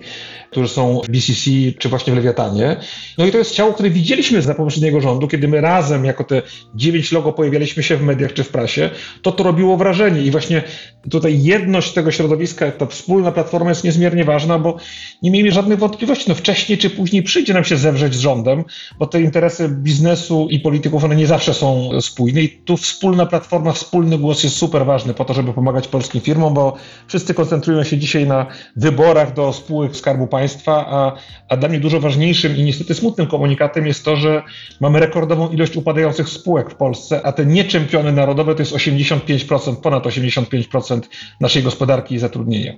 którzy 0.52 0.68
są 0.68 1.02
w 1.06 1.10
BCC 1.10 1.50
czy 1.80 1.90
właśnie 1.90 2.14
w 2.14 2.16
Lewiatanie. 2.16 2.78
No 3.18 3.26
i 3.26 3.32
to 3.32 3.38
jest 3.38 3.52
ciało, 3.52 3.74
które 3.74 3.90
widzieliśmy 3.90 4.42
za 4.42 4.56
poprzedniego 4.56 5.02
rządu, 5.02 5.28
kiedy 5.28 5.48
my 5.48 5.62
razem 5.62 6.06
jako 6.06 6.24
te 6.24 6.42
dziewięć 6.76 7.12
logo 7.12 7.34
pojawialiśmy 7.34 7.84
się 7.84 7.98
w 7.98 8.04
mediach 8.04 8.34
czy 8.34 8.44
w 8.44 8.50
prasie, 8.50 8.90
to 9.22 9.32
to 9.32 9.44
robiło 9.44 9.78
wrażenie 9.78 10.22
i 10.22 10.32
właśnie 10.32 10.64
tutaj 11.10 11.44
jedność 11.44 11.94
tego 11.94 12.12
środowiska, 12.12 12.72
ta 12.72 12.86
wspólna 12.86 13.32
platforma 13.32 13.70
jest 13.70 13.84
niezmiernie 13.84 14.24
ważna, 14.24 14.60
bo 14.60 14.78
nie 15.22 15.32
miejmy 15.32 15.52
żadnych 15.52 15.80
wątpliwości, 15.80 16.26
no 16.28 16.36
wcześniej 16.36 16.78
czy 16.78 16.90
później 16.90 17.24
przyjdzie 17.24 17.54
nam 17.54 17.64
się 17.64 17.78
zewrzeć 17.78 18.16
z 18.16 18.20
rządem, 18.20 18.64
bo 19.00 19.08
te 19.08 19.22
interesy 19.22 19.70
biznesu 19.70 20.48
i 20.50 20.60
polityków, 20.60 21.04
one 21.04 21.16
nie 21.16 21.28
zawsze 21.28 21.54
są 21.54 21.90
spójne 22.02 22.42
i 22.42 22.53
tu 22.66 22.78
wspólna 22.78 23.26
platforma, 23.26 23.72
wspólny 23.72 24.18
głos 24.18 24.44
jest 24.44 24.56
super 24.56 24.86
ważny 24.86 25.14
po 25.14 25.26
to, 25.26 25.34
żeby 25.34 25.54
pomagać 25.54 25.88
polskim 25.88 26.22
firmom, 26.22 26.54
bo 26.54 26.76
wszyscy 27.08 27.34
koncentrują 27.34 27.84
się 27.84 27.98
dzisiaj 27.98 28.28
na 28.28 28.46
wyborach 28.76 29.34
do 29.34 29.54
spółek 29.54 29.96
Skarbu 29.96 30.28
Państwa, 30.28 30.86
a, 30.88 31.16
a 31.50 31.58
dla 31.58 31.70
mnie 31.70 31.80
dużo 31.80 32.00
ważniejszym 32.00 32.58
i 32.58 32.64
niestety 32.64 32.94
smutnym 32.94 33.28
komunikatem 33.28 33.88
jest 33.88 34.06
to, 34.06 34.16
że 34.16 34.44
mamy 34.82 35.00
rekordową 35.00 35.50
ilość 35.50 35.76
upadających 35.76 36.30
spółek 36.30 36.72
w 36.72 36.76
Polsce, 36.76 37.22
a 37.26 37.32
te 37.32 37.46
nieczempiony 37.46 38.12
narodowe 38.12 38.56
to 38.56 38.62
jest 38.62 38.74
85%, 38.74 39.76
ponad 39.76 40.04
85% 40.04 41.02
naszej 41.40 41.64
gospodarki 41.64 42.16
i 42.16 42.20
zatrudnienia. 42.20 42.74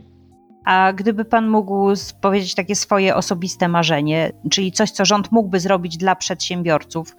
A 0.65 0.93
gdyby 0.93 1.25
pan 1.25 1.49
mógł 1.49 1.93
powiedzieć 2.21 2.55
takie 2.55 2.75
swoje 2.75 3.15
osobiste 3.15 3.67
marzenie, 3.67 4.31
czyli 4.49 4.71
coś, 4.71 4.91
co 4.91 5.05
rząd 5.05 5.31
mógłby 5.31 5.59
zrobić 5.59 5.97
dla 5.97 6.15
przedsiębiorców, 6.15 7.15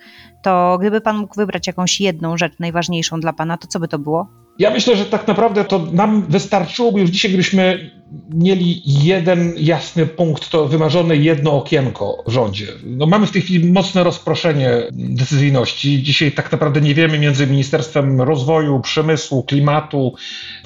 to 0.46 0.78
gdyby 0.80 1.00
pan 1.00 1.16
mógł 1.16 1.34
wybrać 1.36 1.66
jakąś 1.66 2.00
jedną 2.00 2.36
rzecz 2.36 2.52
najważniejszą 2.58 3.20
dla 3.20 3.32
pana, 3.32 3.56
to 3.56 3.66
co 3.66 3.80
by 3.80 3.88
to 3.88 3.98
było? 3.98 4.28
Ja 4.58 4.70
myślę, 4.70 4.96
że 4.96 5.04
tak 5.04 5.28
naprawdę 5.28 5.64
to 5.64 5.86
nam 5.92 6.22
wystarczyłoby 6.22 7.00
już 7.00 7.10
dzisiaj, 7.10 7.30
gdybyśmy 7.30 7.90
mieli 8.34 8.82
jeden 8.84 9.52
jasny 9.58 10.06
punkt, 10.06 10.50
to 10.50 10.68
wymarzone 10.68 11.16
jedno 11.16 11.52
okienko 11.52 12.24
w 12.26 12.30
rządzie. 12.30 12.66
No 12.84 13.06
mamy 13.06 13.26
w 13.26 13.30
tej 13.30 13.42
chwili 13.42 13.72
mocne 13.72 14.04
rozproszenie 14.04 14.70
decyzyjności. 14.92 16.02
Dzisiaj 16.02 16.32
tak 16.32 16.52
naprawdę 16.52 16.80
nie 16.80 16.94
wiemy 16.94 17.18
między 17.18 17.46
Ministerstwem 17.46 18.22
Rozwoju, 18.22 18.80
Przemysłu, 18.80 19.42
Klimatu, 19.42 20.14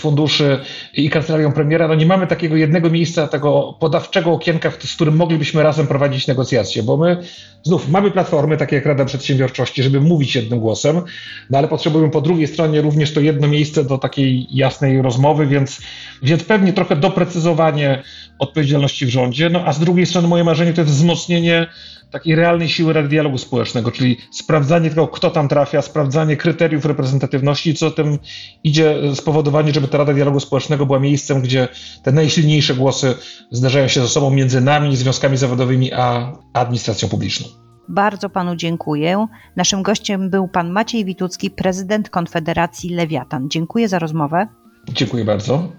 Funduszy 0.01 0.59
i 0.95 1.11
Kancelarią 1.11 1.53
Premiera, 1.53 1.89
no 1.89 1.95
nie 1.95 2.07
mamy 2.07 2.27
takiego 2.27 2.57
jednego 2.57 2.91
miejsca, 2.91 3.29
tego 3.29 3.77
podawczego 3.81 4.33
okienka, 4.33 4.71
z 4.79 4.95
którym 4.95 5.17
moglibyśmy 5.17 5.63
razem 5.63 5.87
prowadzić 5.87 6.27
negocjacje, 6.27 6.83
bo 6.83 6.97
my 6.97 7.23
znów 7.63 7.89
mamy 7.89 8.11
platformy, 8.11 8.57
takie 8.57 8.77
jak 8.77 8.87
Rada 8.87 9.05
Przedsiębiorczości, 9.05 9.83
żeby 9.83 10.01
mówić 10.01 10.37
jednym 10.37 10.61
głosem, 10.61 11.03
no 11.51 11.59
ale 11.59 11.69
potrzebujemy 11.69 12.11
po 12.11 12.21
drugiej 12.21 12.47
stronie 12.47 12.81
również 12.81 13.13
to 13.13 13.21
jedno 13.21 13.49
miejsce 13.49 13.85
do 13.85 13.99
takiej 13.99 14.47
jasnej 14.51 15.03
rozmowy, 15.03 15.47
więc, 15.47 15.81
więc 16.23 16.45
pewnie 16.45 16.73
trochę 16.73 16.97
doprecyzowanie 17.31 18.03
odpowiedzialności 18.39 19.07
w 19.07 19.09
rządzie, 19.09 19.51
no 19.51 19.65
a 19.67 19.73
z 19.73 19.81
drugiej 19.81 20.07
strony 20.07 20.29
moje 20.29 20.45
marzenie 20.45 20.73
to 20.73 20.81
jest 20.81 20.93
wzmocnienie 20.93 21.67
takiej 22.11 22.35
realnej 22.35 22.69
siły 22.69 22.93
Rady 22.93 23.09
Dialogu 23.09 23.39
Społecznego, 23.39 23.91
czyli 23.91 24.17
sprawdzanie 24.33 24.91
tego, 24.91 25.09
kto 25.09 25.31
tam 25.31 25.49
trafia, 25.49 25.83
sprawdzanie 25.83 26.37
kryteriów 26.37 26.85
reprezentatywności, 26.85 27.75
co 27.75 27.91
tym 27.91 28.19
idzie 28.65 28.97
spowodowanie, 29.15 29.73
żeby 29.73 29.89
ta 29.89 29.99
Rada 29.99 30.13
Dialogu 30.13 30.41
Społecznego 30.41 30.87
była 30.87 30.99
miejscem, 30.99 31.43
gdzie 31.43 31.69
te 32.03 32.13
najsilniejsze 32.13 32.75
głosy 32.75 33.15
zdarzają 33.51 33.89
się 33.89 34.01
ze 34.01 34.09
sobą 34.09 34.31
między 34.31 34.61
nami, 34.61 34.97
związkami 34.97 35.37
zawodowymi, 35.37 35.93
a 35.93 36.33
administracją 36.55 37.09
publiczną. 37.09 37.47
Bardzo 37.89 38.31
panu 38.31 38.57
dziękuję. 38.57 39.27
Naszym 39.57 39.83
gościem 39.83 40.31
był 40.31 40.49
pan 40.49 40.71
Maciej 40.71 41.05
Witucki, 41.05 41.51
prezydent 41.51 42.11
Konfederacji 42.11 42.91
Lewiatan. 42.91 43.51
Dziękuję 43.51 43.89
za 43.89 43.99
rozmowę. 43.99 44.47
Dziękuję 44.89 45.25
bardzo. 45.25 45.73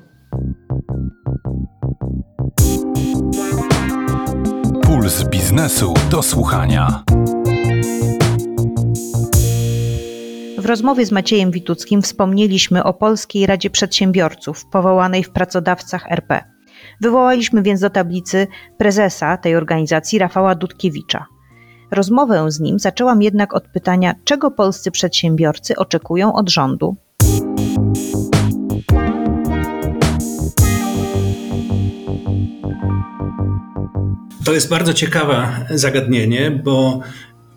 Puls 5.02 5.24
biznesu 5.24 5.94
do 6.12 6.22
słuchania. 6.22 7.04
W 10.58 10.66
rozmowie 10.66 11.06
z 11.06 11.12
Maciejem 11.12 11.52
Wituckim 11.52 12.02
wspomnieliśmy 12.02 12.84
o 12.84 12.94
Polskiej 12.94 13.46
Radzie 13.46 13.70
Przedsiębiorców, 13.70 14.66
powołanej 14.66 15.24
w 15.24 15.30
pracodawcach 15.30 16.12
RP. 16.12 16.44
Wywołaliśmy 17.02 17.62
więc 17.62 17.80
do 17.80 17.90
tablicy 17.90 18.48
prezesa 18.78 19.38
tej 19.38 19.56
organizacji 19.56 20.20
Rafała 20.20 20.56
Dudkiewicza. 20.56 21.26
Rozmowę 21.92 22.52
z 22.52 22.60
nim 22.60 22.80
zaczęłam 22.80 23.22
jednak 23.22 23.54
od 23.54 23.68
pytania, 23.68 24.16
czego 24.24 24.52
polscy 24.52 24.92
przedsiębiorcy 24.92 25.76
oczekują 25.76 26.34
od 26.34 26.50
rządu. 26.50 26.96
To 34.46 34.54
jest 34.54 34.70
bardzo 34.70 34.94
ciekawe 34.94 35.66
zagadnienie, 35.70 36.62
bo 36.64 37.02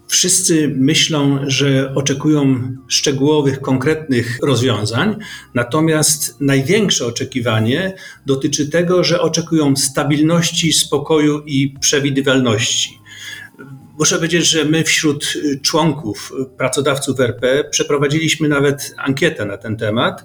wszyscy 0.09 0.75
myślą, 0.77 1.39
że 1.47 1.95
oczekują 1.95 2.73
szczegółowych, 2.89 3.61
konkretnych 3.61 4.39
rozwiązań, 4.43 5.17
natomiast 5.55 6.41
największe 6.41 7.07
oczekiwanie 7.07 7.95
dotyczy 8.27 8.69
tego, 8.71 9.05
że 9.05 9.21
oczekują 9.21 9.77
stabilności, 9.77 10.73
spokoju 10.73 11.43
i 11.47 11.75
przewidywalności. 11.81 12.99
Muszę 13.99 14.17
powiedzieć, 14.17 14.47
że 14.47 14.65
my 14.65 14.85
wśród 14.85 15.35
członków 15.63 16.33
pracodawców 16.59 17.21
RP 17.21 17.65
przeprowadziliśmy 17.71 18.49
nawet 18.49 18.95
ankietę 18.99 19.45
na 19.45 19.57
ten 19.57 19.77
temat 19.77 20.25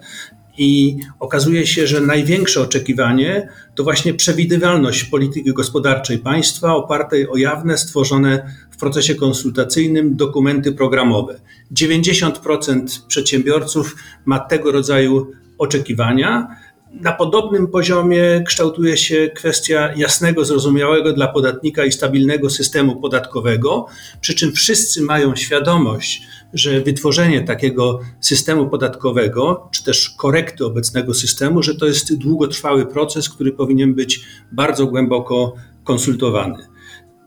i 0.59 0.97
okazuje 1.19 1.67
się, 1.67 1.87
że 1.87 2.01
największe 2.01 2.61
oczekiwanie 2.61 3.49
to 3.75 3.83
właśnie 3.83 4.13
przewidywalność 4.13 5.03
polityki 5.03 5.53
gospodarczej 5.53 6.17
państwa 6.17 6.75
opartej 6.75 7.29
o 7.29 7.37
jawne, 7.37 7.77
stworzone 7.77 8.53
w 8.71 8.77
procesie 8.77 9.15
konsultacyjnym 9.15 10.15
dokumenty 10.15 10.71
programowe. 10.71 11.39
90% 11.73 13.07
przedsiębiorców 13.07 13.95
ma 14.25 14.39
tego 14.39 14.71
rodzaju 14.71 15.31
oczekiwania. 15.57 16.47
Na 16.93 17.11
podobnym 17.11 17.67
poziomie 17.67 18.43
kształtuje 18.47 18.97
się 18.97 19.29
kwestia 19.35 19.93
jasnego, 19.95 20.45
zrozumiałego 20.45 21.13
dla 21.13 21.27
podatnika 21.27 21.85
i 21.85 21.91
stabilnego 21.91 22.49
systemu 22.49 22.95
podatkowego, 22.95 23.85
przy 24.21 24.35
czym 24.35 24.51
wszyscy 24.51 25.01
mają 25.01 25.35
świadomość, 25.35 26.21
że 26.53 26.81
wytworzenie 26.81 27.41
takiego 27.41 27.99
systemu 28.19 28.69
podatkowego, 28.69 29.69
czy 29.71 29.83
też 29.83 30.09
korekty 30.09 30.65
obecnego 30.65 31.13
systemu, 31.13 31.63
że 31.63 31.75
to 31.75 31.85
jest 31.85 32.17
długotrwały 32.17 32.85
proces, 32.85 33.29
który 33.29 33.51
powinien 33.51 33.93
być 33.93 34.21
bardzo 34.51 34.85
głęboko 34.87 35.53
konsultowany. 35.83 36.67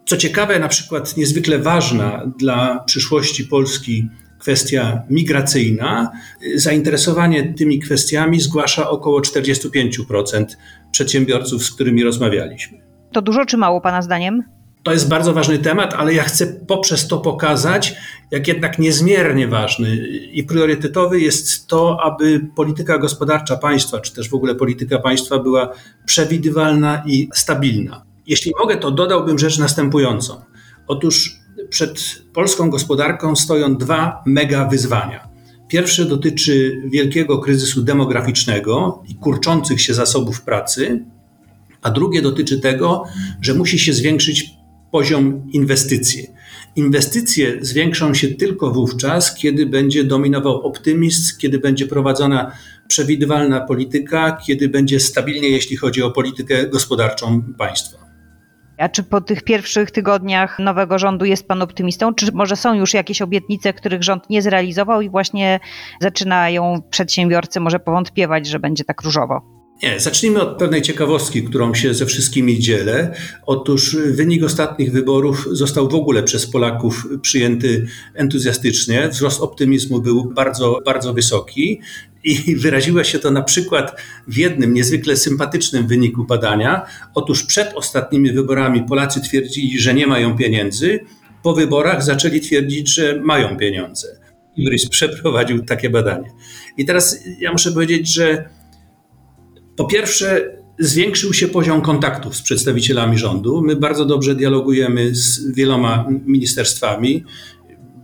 Co 0.06 0.16
ciekawe, 0.16 0.58
na 0.58 0.68
przykład 0.68 1.16
niezwykle 1.16 1.58
ważna 1.58 2.32
dla 2.38 2.84
przyszłości 2.86 3.44
Polski 3.44 4.08
kwestia 4.38 5.02
migracyjna, 5.10 6.12
zainteresowanie 6.54 7.54
tymi 7.54 7.78
kwestiami 7.78 8.40
zgłasza 8.40 8.90
około 8.90 9.20
45% 9.20 10.44
przedsiębiorców, 10.92 11.64
z 11.64 11.70
którymi 11.70 12.04
rozmawialiśmy. 12.04 12.78
To 13.12 13.22
dużo 13.22 13.46
czy 13.46 13.56
mało 13.56 13.80
Pana 13.80 14.02
zdaniem? 14.02 14.42
To 14.82 14.92
jest 14.92 15.08
bardzo 15.08 15.32
ważny 15.32 15.58
temat, 15.58 15.94
ale 15.94 16.14
ja 16.14 16.22
chcę 16.22 16.46
poprzez 16.46 17.08
to 17.08 17.18
pokazać, 17.18 17.94
jak 18.30 18.48
jednak 18.48 18.78
niezmiernie 18.78 19.48
ważny 19.48 19.96
i 20.32 20.44
priorytetowy 20.44 21.20
jest 21.20 21.66
to, 21.66 21.98
aby 22.02 22.40
polityka 22.56 22.98
gospodarcza 22.98 23.56
państwa, 23.56 24.00
czy 24.00 24.14
też 24.14 24.28
w 24.28 24.34
ogóle 24.34 24.54
polityka 24.54 24.98
państwa 24.98 25.38
była 25.38 25.72
przewidywalna 26.06 27.02
i 27.06 27.28
stabilna. 27.34 28.02
Jeśli 28.26 28.52
mogę, 28.60 28.76
to 28.76 28.90
dodałbym 28.90 29.38
rzecz 29.38 29.58
następującą. 29.58 30.40
Otóż 30.86 31.36
przed 31.68 32.22
polską 32.32 32.70
gospodarką 32.70 33.36
stoją 33.36 33.76
dwa 33.76 34.22
mega 34.26 34.68
wyzwania. 34.68 35.28
Pierwsze 35.68 36.04
dotyczy 36.04 36.82
wielkiego 36.90 37.38
kryzysu 37.38 37.82
demograficznego 37.82 39.02
i 39.08 39.14
kurczących 39.14 39.80
się 39.80 39.94
zasobów 39.94 40.42
pracy, 40.42 41.04
a 41.82 41.90
drugie 41.90 42.22
dotyczy 42.22 42.60
tego, 42.60 43.04
że 43.40 43.54
musi 43.54 43.78
się 43.78 43.92
zwiększyć 43.92 44.61
poziom 44.92 45.50
inwestycji. 45.52 46.26
Inwestycje 46.76 47.58
zwiększą 47.60 48.14
się 48.14 48.28
tylko 48.28 48.70
wówczas, 48.70 49.34
kiedy 49.34 49.66
będzie 49.66 50.04
dominował 50.04 50.60
optymizm, 50.60 51.38
kiedy 51.38 51.58
będzie 51.58 51.86
prowadzona 51.86 52.52
przewidywalna 52.88 53.60
polityka, 53.60 54.38
kiedy 54.46 54.68
będzie 54.68 55.00
stabilnie, 55.00 55.48
jeśli 55.48 55.76
chodzi 55.76 56.02
o 56.02 56.10
politykę 56.10 56.66
gospodarczą 56.66 57.42
państwa. 57.58 57.98
A 58.78 58.88
czy 58.88 59.02
po 59.02 59.20
tych 59.20 59.42
pierwszych 59.42 59.90
tygodniach 59.90 60.58
nowego 60.58 60.98
rządu 60.98 61.24
jest 61.24 61.48
Pan 61.48 61.62
optymistą? 61.62 62.14
Czy 62.14 62.32
może 62.32 62.56
są 62.56 62.74
już 62.74 62.94
jakieś 62.94 63.22
obietnice, 63.22 63.72
których 63.72 64.02
rząd 64.02 64.30
nie 64.30 64.42
zrealizował 64.42 65.00
i 65.00 65.10
właśnie 65.10 65.60
zaczynają 66.00 66.82
przedsiębiorcy 66.90 67.60
może 67.60 67.78
powątpiewać, 67.78 68.46
że 68.46 68.58
będzie 68.58 68.84
tak 68.84 69.02
różowo? 69.02 69.61
Nie, 69.82 70.00
zacznijmy 70.00 70.40
od 70.40 70.58
pewnej 70.58 70.82
ciekawostki, 70.82 71.42
którą 71.42 71.74
się 71.74 71.94
ze 71.94 72.06
wszystkimi 72.06 72.58
dzielę. 72.58 73.14
Otóż 73.46 73.96
wynik 73.96 74.44
ostatnich 74.44 74.92
wyborów 74.92 75.48
został 75.50 75.88
w 75.88 75.94
ogóle 75.94 76.22
przez 76.22 76.46
Polaków 76.46 77.06
przyjęty 77.22 77.86
entuzjastycznie. 78.14 79.08
Wzrost 79.08 79.40
optymizmu 79.40 80.00
był 80.00 80.24
bardzo, 80.24 80.78
bardzo 80.84 81.12
wysoki. 81.14 81.80
I 82.24 82.36
wyraziło 82.64 83.04
się 83.04 83.18
to 83.18 83.30
na 83.30 83.42
przykład 83.42 84.00
w 84.28 84.36
jednym 84.36 84.74
niezwykle 84.74 85.16
sympatycznym 85.16 85.86
wyniku 85.86 86.24
badania. 86.24 86.86
Otóż 87.14 87.44
przed 87.44 87.74
ostatnimi 87.74 88.32
wyborami 88.32 88.82
Polacy 88.82 89.20
twierdzili, 89.20 89.80
że 89.80 89.94
nie 89.94 90.06
mają 90.06 90.36
pieniędzy, 90.36 91.00
po 91.42 91.54
wyborach 91.54 92.04
zaczęli 92.04 92.40
twierdzić, 92.40 92.94
że 92.94 93.20
mają 93.20 93.56
pieniądze. 93.56 94.08
Ibrys 94.56 94.88
przeprowadził 94.88 95.64
takie 95.64 95.90
badanie. 95.90 96.30
I 96.76 96.84
teraz 96.84 97.18
ja 97.38 97.52
muszę 97.52 97.72
powiedzieć, 97.72 98.14
że 98.14 98.48
po 99.76 99.84
pierwsze, 99.84 100.56
zwiększył 100.78 101.32
się 101.32 101.48
poziom 101.48 101.82
kontaktów 101.82 102.36
z 102.36 102.42
przedstawicielami 102.42 103.18
rządu. 103.18 103.62
My 103.62 103.76
bardzo 103.76 104.04
dobrze 104.04 104.34
dialogujemy 104.34 105.14
z 105.14 105.54
wieloma 105.54 106.08
ministerstwami. 106.26 107.24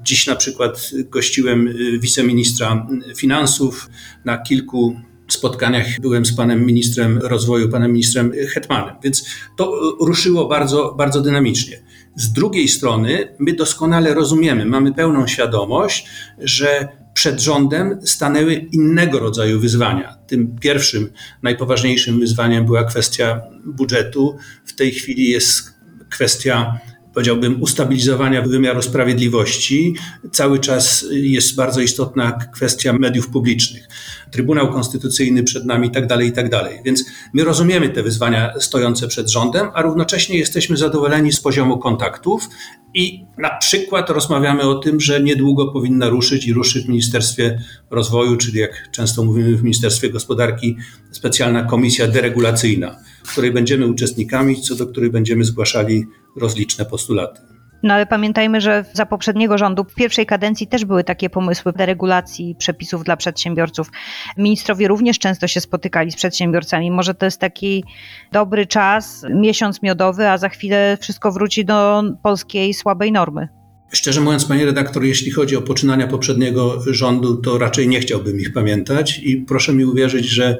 Dziś 0.02 0.26
na 0.26 0.36
przykład 0.36 0.90
gościłem 1.04 1.68
wiceministra 2.00 2.86
finansów 3.16 3.90
na 4.24 4.38
kilku 4.38 4.96
spotkaniach. 5.28 5.86
Byłem 6.00 6.26
z 6.26 6.36
panem 6.36 6.66
ministrem 6.66 7.18
rozwoju, 7.22 7.68
panem 7.68 7.92
ministrem 7.92 8.32
Hetmanem, 8.48 8.94
więc 9.04 9.26
to 9.56 9.80
ruszyło 10.00 10.48
bardzo, 10.48 10.94
bardzo 10.98 11.20
dynamicznie. 11.20 11.82
Z 12.16 12.32
drugiej 12.32 12.68
strony, 12.68 13.36
my 13.38 13.52
doskonale 13.52 14.14
rozumiemy, 14.14 14.66
mamy 14.66 14.94
pełną 14.94 15.26
świadomość, 15.26 16.06
że 16.38 16.88
przed 17.18 17.40
rządem 17.40 17.98
stanęły 18.04 18.54
innego 18.54 19.18
rodzaju 19.18 19.60
wyzwania. 19.60 20.18
Tym 20.26 20.56
pierwszym, 20.60 21.10
najpoważniejszym 21.42 22.20
wyzwaniem 22.20 22.66
była 22.66 22.84
kwestia 22.84 23.40
budżetu. 23.66 24.36
W 24.66 24.74
tej 24.74 24.92
chwili 24.92 25.30
jest 25.30 25.74
kwestia 26.10 26.78
powiedziałbym, 27.14 27.62
ustabilizowania 27.62 28.42
wymiaru 28.42 28.82
sprawiedliwości. 28.82 29.94
Cały 30.32 30.58
czas 30.58 31.06
jest 31.10 31.56
bardzo 31.56 31.80
istotna 31.80 32.38
kwestia 32.54 32.92
mediów 32.92 33.28
publicznych. 33.28 33.88
Trybunał 34.30 34.72
Konstytucyjny 34.72 35.42
przed 35.42 35.64
nami 35.64 35.88
i 35.88 35.90
tak 35.90 36.06
dalej, 36.06 36.28
i 36.28 36.32
tak 36.32 36.50
dalej. 36.50 36.78
Więc 36.84 37.04
my 37.34 37.44
rozumiemy 37.44 37.88
te 37.88 38.02
wyzwania 38.02 38.54
stojące 38.60 39.08
przed 39.08 39.30
rządem, 39.30 39.68
a 39.74 39.82
równocześnie 39.82 40.38
jesteśmy 40.38 40.76
zadowoleni 40.76 41.32
z 41.32 41.40
poziomu 41.40 41.78
kontaktów 41.78 42.48
i 42.94 43.24
na 43.38 43.56
przykład 43.56 44.10
rozmawiamy 44.10 44.62
o 44.62 44.74
tym, 44.74 45.00
że 45.00 45.20
niedługo 45.20 45.72
powinna 45.72 46.08
ruszyć 46.08 46.46
i 46.46 46.52
ruszy 46.52 46.82
w 46.82 46.88
Ministerstwie 46.88 47.62
Rozwoju, 47.90 48.36
czyli 48.36 48.58
jak 48.58 48.90
często 48.92 49.24
mówimy 49.24 49.56
w 49.56 49.62
Ministerstwie 49.62 50.10
Gospodarki, 50.10 50.76
specjalna 51.10 51.64
komisja 51.64 52.08
deregulacyjna, 52.08 52.96
w 53.24 53.32
której 53.32 53.52
będziemy 53.52 53.86
uczestnikami, 53.86 54.60
co 54.60 54.74
do 54.74 54.86
której 54.86 55.10
będziemy 55.10 55.44
zgłaszali 55.44 56.06
rozliczne 56.36 56.84
postulaty. 56.84 57.57
No 57.82 57.94
ale 57.94 58.06
pamiętajmy, 58.06 58.60
że 58.60 58.84
za 58.92 59.06
poprzedniego 59.06 59.58
rządu 59.58 59.84
w 59.84 59.94
pierwszej 59.94 60.26
kadencji 60.26 60.66
też 60.66 60.84
były 60.84 61.04
takie 61.04 61.30
pomysły 61.30 61.72
deregulacji 61.72 62.54
przepisów 62.58 63.04
dla 63.04 63.16
przedsiębiorców. 63.16 63.90
Ministrowie 64.36 64.88
również 64.88 65.18
często 65.18 65.46
się 65.46 65.60
spotykali 65.60 66.10
z 66.10 66.16
przedsiębiorcami. 66.16 66.90
Może 66.90 67.14
to 67.14 67.24
jest 67.24 67.40
taki 67.40 67.84
dobry 68.32 68.66
czas, 68.66 69.26
miesiąc 69.30 69.82
miodowy, 69.82 70.28
a 70.28 70.38
za 70.38 70.48
chwilę 70.48 70.98
wszystko 71.00 71.32
wróci 71.32 71.64
do 71.64 72.02
polskiej 72.22 72.74
słabej 72.74 73.12
normy. 73.12 73.57
Szczerze 73.92 74.20
mówiąc, 74.20 74.44
panie 74.44 74.64
redaktor, 74.64 75.04
jeśli 75.04 75.30
chodzi 75.30 75.56
o 75.56 75.62
poczynania 75.62 76.06
poprzedniego 76.06 76.82
rządu, 76.86 77.36
to 77.36 77.58
raczej 77.58 77.88
nie 77.88 78.00
chciałbym 78.00 78.40
ich 78.40 78.52
pamiętać 78.52 79.20
i 79.24 79.36
proszę 79.36 79.72
mi 79.72 79.84
uwierzyć, 79.84 80.26
że 80.26 80.58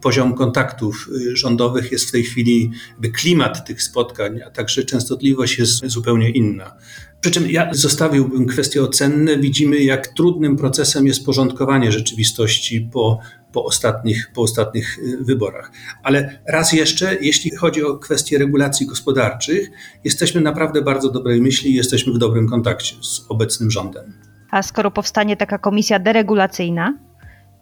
poziom 0.00 0.34
kontaktów 0.34 1.08
y, 1.16 1.36
rządowych 1.36 1.92
jest 1.92 2.08
w 2.08 2.12
tej 2.12 2.24
chwili, 2.24 2.70
klimat 3.12 3.66
tych 3.66 3.82
spotkań, 3.82 4.40
a 4.46 4.50
także 4.50 4.84
częstotliwość 4.84 5.58
jest 5.58 5.86
zupełnie 5.86 6.30
inna. 6.30 6.74
Przy 7.20 7.30
czym 7.30 7.50
ja 7.50 7.68
zostawiłbym 7.72 8.46
kwestie 8.46 8.82
ocenne. 8.82 9.38
Widzimy, 9.38 9.78
jak 9.78 10.06
trudnym 10.06 10.56
procesem 10.56 11.06
jest 11.06 11.26
porządkowanie 11.26 11.92
rzeczywistości 11.92 12.88
po 12.92 13.20
po 13.52 13.64
ostatnich, 13.64 14.30
po 14.34 14.42
ostatnich 14.42 14.98
y, 14.98 15.24
wyborach. 15.24 15.72
Ale 16.02 16.38
raz 16.48 16.72
jeszcze, 16.72 17.16
jeśli 17.20 17.56
chodzi 17.56 17.84
o 17.84 17.98
kwestie 17.98 18.38
regulacji 18.38 18.86
gospodarczych, 18.86 19.70
jesteśmy 20.04 20.40
naprawdę 20.40 20.82
bardzo 20.82 21.10
dobrej 21.10 21.40
myśli 21.40 21.70
i 21.70 21.74
jesteśmy 21.74 22.12
w 22.12 22.18
dobrym 22.18 22.48
kontakcie 22.48 22.96
z 23.02 23.26
obecnym 23.28 23.70
rządem. 23.70 24.12
A 24.50 24.62
skoro 24.62 24.90
powstanie 24.90 25.36
taka 25.36 25.58
komisja 25.58 25.98
deregulacyjna, 25.98 26.98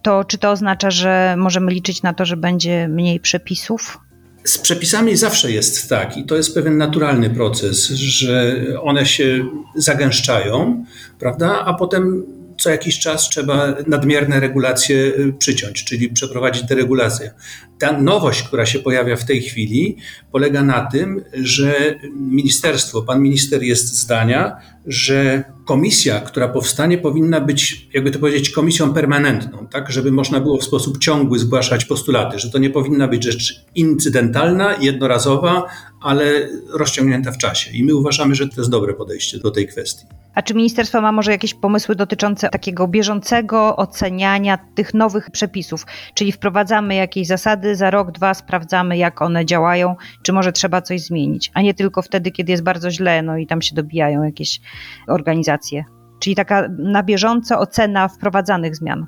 to 0.03 0.25
czy 0.25 0.39
to 0.39 0.51
oznacza, 0.51 0.91
że 0.91 1.35
możemy 1.39 1.73
liczyć 1.73 2.03
na 2.03 2.15
to, 2.15 2.25
że 2.25 2.37
będzie 2.37 2.89
mniej 2.89 3.21
przepisów? 3.21 3.99
Z 4.47 4.59
przepisami 4.59 5.17
zawsze 5.17 5.53
jest 5.53 5.89
tak, 5.89 6.17
i 6.17 6.25
to 6.25 6.37
jest 6.37 6.55
pewien 6.55 6.79
naturalny 6.79 7.31
proces, 7.31 7.89
że 7.89 8.65
one 8.83 9.07
się 9.07 9.49
zagęszczają, 9.75 10.85
prawda? 11.19 11.65
A 11.65 11.75
potem 11.75 12.27
co 12.59 12.71
jakiś 12.71 12.99
czas 12.99 13.29
trzeba 13.29 13.75
nadmierne 13.87 14.41
regulacje 14.41 14.97
y, 14.97 15.33
przyciąć, 15.39 15.85
czyli 15.85 16.09
przeprowadzić 16.09 16.63
deregulację. 16.63 17.31
Ta 17.79 18.01
nowość, 18.01 18.43
która 18.43 18.67
się 18.67 18.79
pojawia 18.79 19.17
w 19.17 19.25
tej 19.25 19.43
chwili, 19.43 19.97
polega 20.33 20.63
na 20.63 20.87
tym, 20.87 21.25
że 21.35 21.95
ministerstwo, 22.21 23.03
pan 23.03 23.23
minister 23.23 23.63
jest 23.63 23.97
zdania, 23.97 24.57
że 24.87 25.45
komisja, 25.67 26.21
która 26.21 26.49
powstanie, 26.49 26.99
powinna 26.99 27.41
być, 27.41 27.89
jakby 27.95 28.11
to 28.11 28.19
powiedzieć, 28.19 28.51
komisją 28.51 28.95
permanentną, 28.95 29.67
tak, 29.67 29.91
żeby 29.93 30.13
można 30.13 30.41
było 30.41 30.59
w 30.59 30.65
sposób 30.65 30.99
ciągły 30.99 31.39
zgłaszać 31.39 31.85
postulaty, 31.85 32.39
że 32.39 32.51
to 32.51 32.59
nie 32.59 32.71
powinna 32.71 33.09
być 33.09 33.25
rzecz 33.25 33.65
incydentalna, 33.75 34.77
jednorazowa, 34.81 35.67
ale 36.01 36.49
rozciągnięta 36.73 37.33
w 37.33 37.39
czasie. 37.39 37.71
I 37.71 37.85
my 37.85 37.95
uważamy, 37.95 38.35
że 38.35 38.49
to 38.49 38.61
jest 38.61 38.71
dobre 38.71 38.95
podejście 38.95 39.39
do 39.39 39.51
tej 39.51 39.69
kwestii. 39.69 40.07
A 40.35 40.43
czy 40.43 40.55
ministerstwo 40.55 41.01
ma 41.01 41.13
może 41.13 41.31
jakieś 41.31 41.55
pomysły 41.55 41.95
dotyczące 41.95 42.49
takiego 42.49 42.89
bieżącego 42.89 43.77
oceniania 43.77 44.59
tych 44.75 44.95
nowych 44.95 45.31
przepisów? 45.31 45.87
Czyli 46.15 46.33
wprowadzamy 46.33 46.95
jakieś 46.95 47.27
zasady, 47.27 47.77
za 47.77 47.91
rok, 47.91 48.13
dwa 48.13 48.35
sprawdzamy, 48.35 48.97
jak 48.99 49.23
one 49.23 49.47
działają, 49.47 49.97
czy 50.23 50.33
może 50.33 50.53
trzeba 50.53 50.83
coś 50.83 51.01
zmienić, 51.01 51.51
a 51.55 51.63
nie 51.63 51.75
tylko 51.75 52.03
wtedy, 52.03 52.31
kiedy 52.31 52.53
jest 52.53 52.65
bardzo 52.65 52.91
źle, 52.91 53.23
no 53.23 53.37
i 53.37 53.47
tam 53.47 53.63
się 53.63 53.75
dobijają 53.75 54.23
jakieś 54.23 54.61
organizacje. 55.07 55.56
Czyli 56.21 56.37
taka 56.37 56.69
na 56.79 57.03
bieżąco 57.03 57.59
ocena 57.59 58.09
wprowadzanych 58.09 58.77
zmian. 58.77 59.07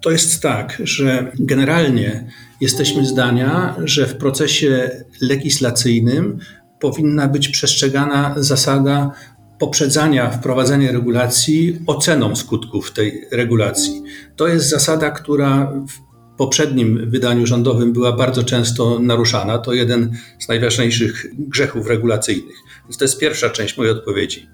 To 0.00 0.10
jest 0.10 0.42
tak, 0.42 0.82
że 0.84 1.32
generalnie 1.38 2.24
jesteśmy 2.60 3.06
zdania, 3.06 3.74
że 3.84 4.06
w 4.06 4.16
procesie 4.16 4.90
legislacyjnym 5.20 6.38
powinna 6.80 7.28
być 7.28 7.48
przestrzegana 7.48 8.34
zasada 8.36 9.10
poprzedzania 9.58 10.30
wprowadzenia 10.30 10.92
regulacji 10.92 11.78
oceną 11.86 12.36
skutków 12.36 12.92
tej 12.92 13.24
regulacji. 13.32 14.02
To 14.36 14.48
jest 14.48 14.70
zasada, 14.70 15.10
która 15.10 15.72
w 15.88 16.06
poprzednim 16.36 17.10
wydaniu 17.10 17.46
rządowym 17.46 17.92
była 17.92 18.12
bardzo 18.12 18.44
często 18.44 18.98
naruszana. 18.98 19.58
To 19.58 19.72
jeden 19.72 20.12
z 20.38 20.48
najważniejszych 20.48 21.26
grzechów 21.38 21.86
regulacyjnych. 21.86 22.56
Więc 22.84 22.96
to 22.96 23.04
jest 23.04 23.20
pierwsza 23.20 23.50
część 23.50 23.76
mojej 23.78 23.92
odpowiedzi. 23.92 24.48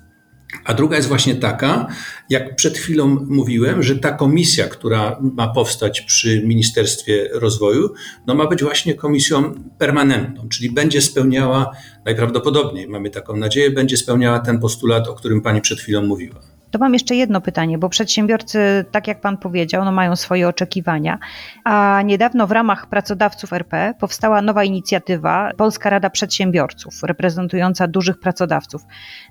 A 0.64 0.74
druga 0.74 0.96
jest 0.96 1.08
właśnie 1.08 1.34
taka, 1.34 1.86
jak 2.30 2.56
przed 2.56 2.78
chwilą 2.78 3.06
mówiłem, 3.28 3.82
że 3.82 3.96
ta 3.96 4.12
komisja, 4.12 4.68
która 4.68 5.18
ma 5.20 5.48
powstać 5.48 6.00
przy 6.00 6.42
Ministerstwie 6.42 7.28
Rozwoju, 7.32 7.94
no 8.26 8.34
ma 8.34 8.46
być 8.46 8.62
właśnie 8.62 8.94
komisją 8.94 9.54
permanentną, 9.78 10.48
czyli 10.48 10.70
będzie 10.70 11.02
spełniała, 11.02 11.76
najprawdopodobniej 12.04 12.88
mamy 12.88 13.10
taką 13.10 13.36
nadzieję, 13.36 13.70
będzie 13.70 13.96
spełniała 13.96 14.40
ten 14.40 14.60
postulat, 14.60 15.08
o 15.08 15.14
którym 15.14 15.40
pani 15.40 15.60
przed 15.60 15.80
chwilą 15.80 16.02
mówiła. 16.02 16.61
To 16.72 16.78
mam 16.78 16.92
jeszcze 16.92 17.14
jedno 17.14 17.40
pytanie, 17.40 17.78
bo 17.78 17.88
przedsiębiorcy, 17.88 18.84
tak 18.90 19.08
jak 19.08 19.20
Pan 19.20 19.36
powiedział, 19.36 19.84
no 19.84 19.92
mają 19.92 20.16
swoje 20.16 20.48
oczekiwania, 20.48 21.18
a 21.64 22.02
niedawno 22.04 22.46
w 22.46 22.50
ramach 22.50 22.88
pracodawców 22.88 23.52
RP 23.52 23.94
powstała 24.00 24.42
nowa 24.42 24.64
inicjatywa 24.64 25.50
Polska 25.56 25.90
Rada 25.90 26.10
Przedsiębiorców, 26.10 27.02
reprezentująca 27.02 27.88
dużych 27.88 28.20
pracodawców. 28.20 28.82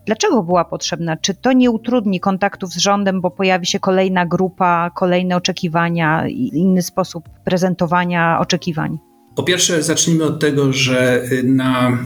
Dlaczego 0.06 0.44
była 0.44 0.66
potrzebna? 0.66 1.18
Czy 1.18 1.34
to 1.34 1.54
nie 1.54 1.72
utrudni 1.72 2.20
kontaktów 2.20 2.74
z 2.74 2.78
rządem, 2.78 3.22
bo 3.22 3.32
pojawi 3.32 3.66
się 3.66 3.80
kolejna 3.80 4.26
grupa, 4.26 4.92
kolejne 4.96 5.36
oczekiwania 5.36 6.28
i 6.28 6.52
inny 6.54 6.82
sposób 6.82 7.30
prezentowania 7.44 8.40
oczekiwań? 8.40 9.00
Po 9.36 9.44
pierwsze, 9.44 9.84
zacznijmy 9.84 10.24
od 10.24 10.40
tego, 10.40 10.74
że 10.74 11.24
na 11.44 11.98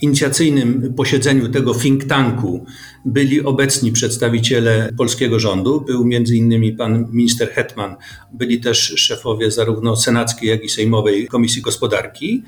inicjacyjnym 0.00 0.94
posiedzeniu 0.96 1.48
tego 1.48 1.74
think 1.74 2.04
tanku 2.04 2.66
byli 3.06 3.44
obecni 3.44 3.92
przedstawiciele 3.92 4.92
polskiego 4.96 5.38
rządu. 5.38 5.80
Był 5.80 6.04
między 6.04 6.36
innymi 6.36 6.72
pan 6.72 7.08
minister 7.12 7.50
Hetman, 7.50 7.96
byli 8.32 8.60
też 8.60 8.78
szefowie 8.96 9.50
zarówno 9.50 9.96
senackiej, 9.96 10.48
jak 10.48 10.64
i 10.64 10.68
sejmowej 10.68 11.26
Komisji 11.26 11.62
Gospodarki. 11.62 12.42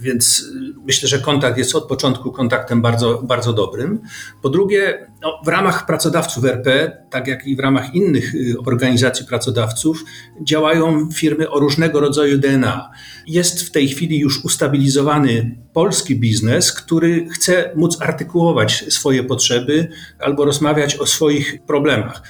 Więc 0.00 0.44
myślę, 0.86 1.08
że 1.08 1.18
kontakt 1.18 1.58
jest 1.58 1.74
od 1.74 1.88
początku 1.88 2.32
kontaktem 2.32 2.82
bardzo, 2.82 3.22
bardzo 3.22 3.52
dobrym. 3.52 4.00
Po 4.42 4.48
drugie, 4.48 5.06
no, 5.22 5.40
w 5.44 5.48
ramach 5.48 5.86
pracodawców 5.86 6.44
RP, 6.44 6.96
tak 7.10 7.26
jak 7.26 7.46
i 7.46 7.56
w 7.56 7.60
ramach 7.60 7.94
innych 7.94 8.34
y, 8.34 8.54
organizacji 8.66 9.26
pracodawców, 9.26 10.04
działają 10.42 11.08
firmy 11.14 11.50
o 11.50 11.60
różnego 11.60 12.00
rodzaju 12.00 12.38
DNA. 12.38 12.90
Jest 13.26 13.62
w 13.62 13.70
tej 13.70 13.88
chwili 13.88 14.18
już 14.18 14.44
ustabilizowany 14.44 15.56
polski 15.72 16.16
biznes, 16.16 16.72
który 16.72 17.28
chce 17.28 17.72
móc 17.76 18.00
artykułować 18.00 18.84
swoje 18.88 19.24
potrzeby 19.24 19.88
albo 20.18 20.44
rozmawiać 20.44 20.96
o 20.96 21.06
swoich 21.06 21.62
problemach. 21.66 22.22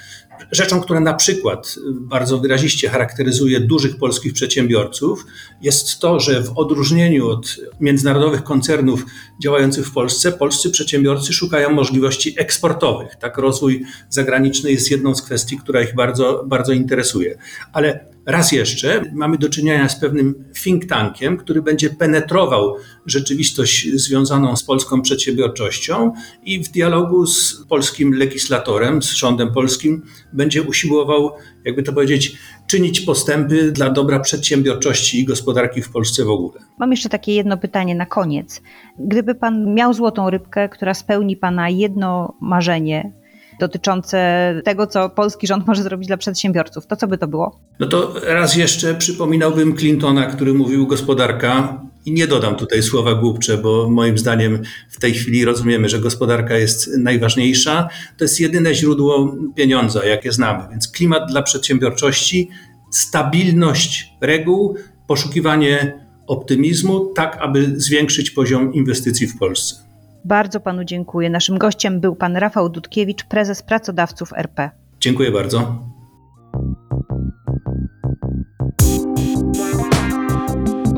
Rzeczą, 0.52 0.80
która 0.80 1.00
na 1.00 1.14
przykład 1.14 1.76
bardzo 1.92 2.38
wyraziście 2.38 2.88
charakteryzuje 2.88 3.60
dużych 3.60 3.98
polskich 3.98 4.32
przedsiębiorców, 4.32 5.26
jest 5.62 5.98
to, 5.98 6.20
że 6.20 6.42
w 6.42 6.58
odróżnieniu 6.58 7.28
od 7.28 7.56
międzynarodowych 7.80 8.42
koncernów 8.42 9.06
działających 9.42 9.86
w 9.86 9.92
Polsce, 9.92 10.32
polscy 10.32 10.70
przedsiębiorcy 10.70 11.32
szukają 11.32 11.70
możliwości 11.70 12.34
eksportowych. 12.38 13.16
Tak, 13.16 13.38
rozwój 13.38 13.84
zagraniczny 14.08 14.70
jest 14.70 14.90
jedną 14.90 15.14
z 15.14 15.22
kwestii, 15.22 15.56
która 15.56 15.82
ich 15.82 15.94
bardzo, 15.94 16.44
bardzo 16.46 16.72
interesuje. 16.72 17.38
Ale 17.72 18.10
raz 18.26 18.52
jeszcze 18.52 19.02
mamy 19.14 19.38
do 19.38 19.48
czynienia 19.48 19.88
z 19.88 20.00
pewnym 20.00 20.44
think 20.62 20.86
tankiem, 20.86 21.36
który 21.36 21.62
będzie 21.62 21.90
penetrował 21.90 22.76
rzeczywistość 23.06 23.88
związaną 23.94 24.56
z 24.56 24.62
polską 24.62 25.02
przedsiębiorczością 25.02 26.12
i 26.42 26.64
w 26.64 26.68
dialogu 26.68 27.26
z 27.26 27.66
polskim 27.68 28.14
legislatorem, 28.14 29.02
z 29.02 29.14
rządem 29.14 29.52
polskim, 29.52 30.02
będzie 30.32 30.62
usiłował, 30.62 31.30
jakby 31.64 31.82
to 31.82 31.92
powiedzieć, 31.92 32.36
czynić 32.66 33.00
postępy 33.00 33.72
dla 33.72 33.90
dobra 33.90 34.20
przedsiębiorczości 34.20 35.20
i 35.20 35.24
gospodarki 35.24 35.82
w 35.82 35.90
Polsce 35.90 36.24
w 36.24 36.30
ogóle. 36.30 36.60
Mam 36.78 36.90
jeszcze 36.90 37.08
takie 37.08 37.34
jedno 37.34 37.56
pytanie 37.56 37.94
na 37.94 38.06
koniec. 38.06 38.62
Gdyby 38.98 39.34
pan 39.34 39.74
miał 39.74 39.94
złotą 39.94 40.30
rybkę, 40.30 40.68
która 40.68 40.94
spełni 40.94 41.36
pana 41.36 41.68
jedno 41.68 42.36
marzenie, 42.40 43.19
dotyczące 43.60 44.54
tego, 44.64 44.86
co 44.86 45.10
polski 45.10 45.46
rząd 45.46 45.66
może 45.66 45.82
zrobić 45.82 46.08
dla 46.08 46.16
przedsiębiorców. 46.16 46.86
To 46.86 46.96
co 46.96 47.06
by 47.06 47.18
to 47.18 47.28
było? 47.28 47.60
No 47.80 47.86
to 47.86 48.14
raz 48.26 48.56
jeszcze 48.56 48.94
przypominałbym 48.94 49.76
Clintona, 49.76 50.26
który 50.26 50.54
mówił 50.54 50.86
gospodarka 50.86 51.82
i 52.06 52.12
nie 52.12 52.26
dodam 52.26 52.56
tutaj 52.56 52.82
słowa 52.82 53.14
głupcze, 53.14 53.58
bo 53.58 53.90
moim 53.90 54.18
zdaniem 54.18 54.62
w 54.90 55.00
tej 55.00 55.14
chwili 55.14 55.44
rozumiemy, 55.44 55.88
że 55.88 55.98
gospodarka 55.98 56.58
jest 56.58 56.90
najważniejsza. 56.98 57.88
To 58.16 58.24
jest 58.24 58.40
jedyne 58.40 58.74
źródło 58.74 59.36
pieniądza, 59.54 60.04
jakie 60.06 60.32
znamy. 60.32 60.64
Więc 60.70 60.88
klimat 60.88 61.30
dla 61.30 61.42
przedsiębiorczości, 61.42 62.48
stabilność 62.90 64.12
reguł, 64.20 64.76
poszukiwanie 65.06 66.00
optymizmu, 66.26 67.12
tak 67.14 67.38
aby 67.40 67.80
zwiększyć 67.80 68.30
poziom 68.30 68.74
inwestycji 68.74 69.26
w 69.26 69.38
Polsce. 69.38 69.89
Bardzo 70.24 70.60
panu 70.60 70.84
dziękuję. 70.84 71.30
Naszym 71.30 71.58
gościem 71.58 72.00
był 72.00 72.16
pan 72.16 72.36
Rafał 72.36 72.68
Dudkiewicz, 72.68 73.24
prezes 73.24 73.62
pracodawców 73.62 74.32
RP. 74.36 74.70
Dziękuję 75.00 75.30
bardzo. 75.30 75.78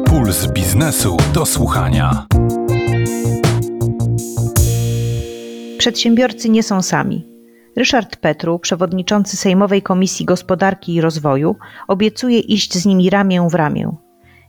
Puls 0.07 0.47
biznesu 0.53 1.17
do 1.35 1.47
słuchania. 1.47 2.27
Przedsiębiorcy 5.79 6.49
nie 6.49 6.63
są 6.63 6.83
sami. 6.83 7.27
Ryszard 7.77 8.17
Petru, 8.17 8.59
przewodniczący 8.59 9.37
Sejmowej 9.37 9.83
Komisji 9.83 10.27
Gospodarki 10.27 10.95
i 10.95 11.01
Rozwoju, 11.01 11.57
obiecuje 11.89 12.39
iść 12.39 12.75
z 12.75 12.87
nimi 12.87 13.11
ramię 13.11 13.49
w 13.51 13.55
ramię. 13.55 13.97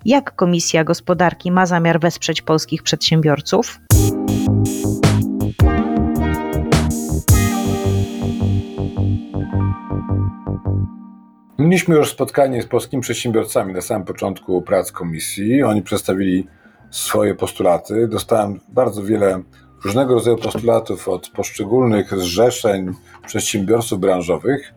Jak 0.05 0.35
Komisja 0.35 0.83
Gospodarki 0.83 1.51
ma 1.51 1.65
zamiar 1.65 1.99
wesprzeć 1.99 2.41
polskich 2.41 2.83
przedsiębiorców? 2.83 3.79
Mieliśmy 11.59 11.95
już 11.95 12.09
spotkanie 12.09 12.61
z 12.61 12.65
polskimi 12.65 13.01
przedsiębiorcami 13.01 13.73
na 13.73 13.81
samym 13.81 14.07
początku 14.07 14.61
prac 14.61 14.91
komisji. 14.91 15.63
Oni 15.63 15.81
przedstawili 15.81 16.47
swoje 16.91 17.35
postulaty. 17.35 18.07
Dostałem 18.07 18.59
bardzo 18.69 19.03
wiele 19.03 19.41
różnego 19.85 20.13
rodzaju 20.13 20.37
postulatów 20.37 21.07
od 21.07 21.29
poszczególnych 21.29 22.17
zrzeszeń 22.17 22.93
przedsiębiorców 23.27 23.99
branżowych. 23.99 24.73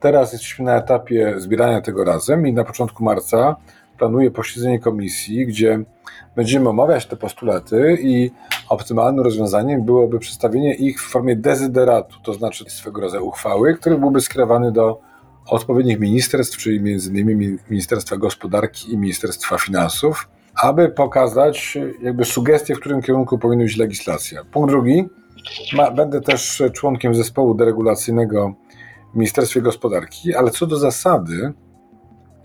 Teraz 0.00 0.32
jesteśmy 0.32 0.64
na 0.64 0.76
etapie 0.76 1.34
zbierania 1.36 1.80
tego 1.80 2.04
razem 2.04 2.46
i 2.46 2.52
na 2.52 2.64
początku 2.64 3.04
marca 3.04 3.56
planuję 3.98 4.30
posiedzenie 4.30 4.78
komisji, 4.78 5.46
gdzie 5.46 5.84
będziemy 6.36 6.68
omawiać 6.68 7.06
te 7.06 7.16
postulaty 7.16 7.98
i 8.00 8.30
optymalnym 8.70 9.24
rozwiązaniem 9.24 9.84
byłoby 9.84 10.18
przedstawienie 10.18 10.74
ich 10.74 11.02
w 11.02 11.10
formie 11.10 11.36
dezyderatu, 11.36 12.16
to 12.22 12.34
znaczy 12.34 12.64
swego 12.68 13.00
rodzaju 13.00 13.26
uchwały, 13.26 13.74
który 13.74 13.98
byłby 13.98 14.20
skierowany 14.20 14.72
do 14.72 15.00
odpowiednich 15.46 16.00
ministerstw, 16.00 16.56
czyli 16.58 16.80
między 16.80 17.10
innymi 17.10 17.58
Ministerstwa 17.70 18.16
Gospodarki 18.16 18.92
i 18.92 18.98
Ministerstwa 18.98 19.58
Finansów, 19.58 20.28
aby 20.62 20.88
pokazać 20.88 21.78
jakby 22.02 22.24
sugestie, 22.24 22.74
w 22.74 22.80
którym 22.80 23.02
kierunku 23.02 23.38
powinna 23.38 23.64
być 23.64 23.76
legislacja. 23.76 24.44
Punkt 24.44 24.70
drugi, 24.70 25.08
ma, 25.72 25.90
będę 25.90 26.20
też 26.20 26.62
członkiem 26.72 27.14
zespołu 27.14 27.54
deregulacyjnego 27.54 28.54
w 29.12 29.16
Ministerstwie 29.16 29.62
Gospodarki, 29.62 30.34
ale 30.34 30.50
co 30.50 30.66
do 30.66 30.76
zasady 30.76 31.52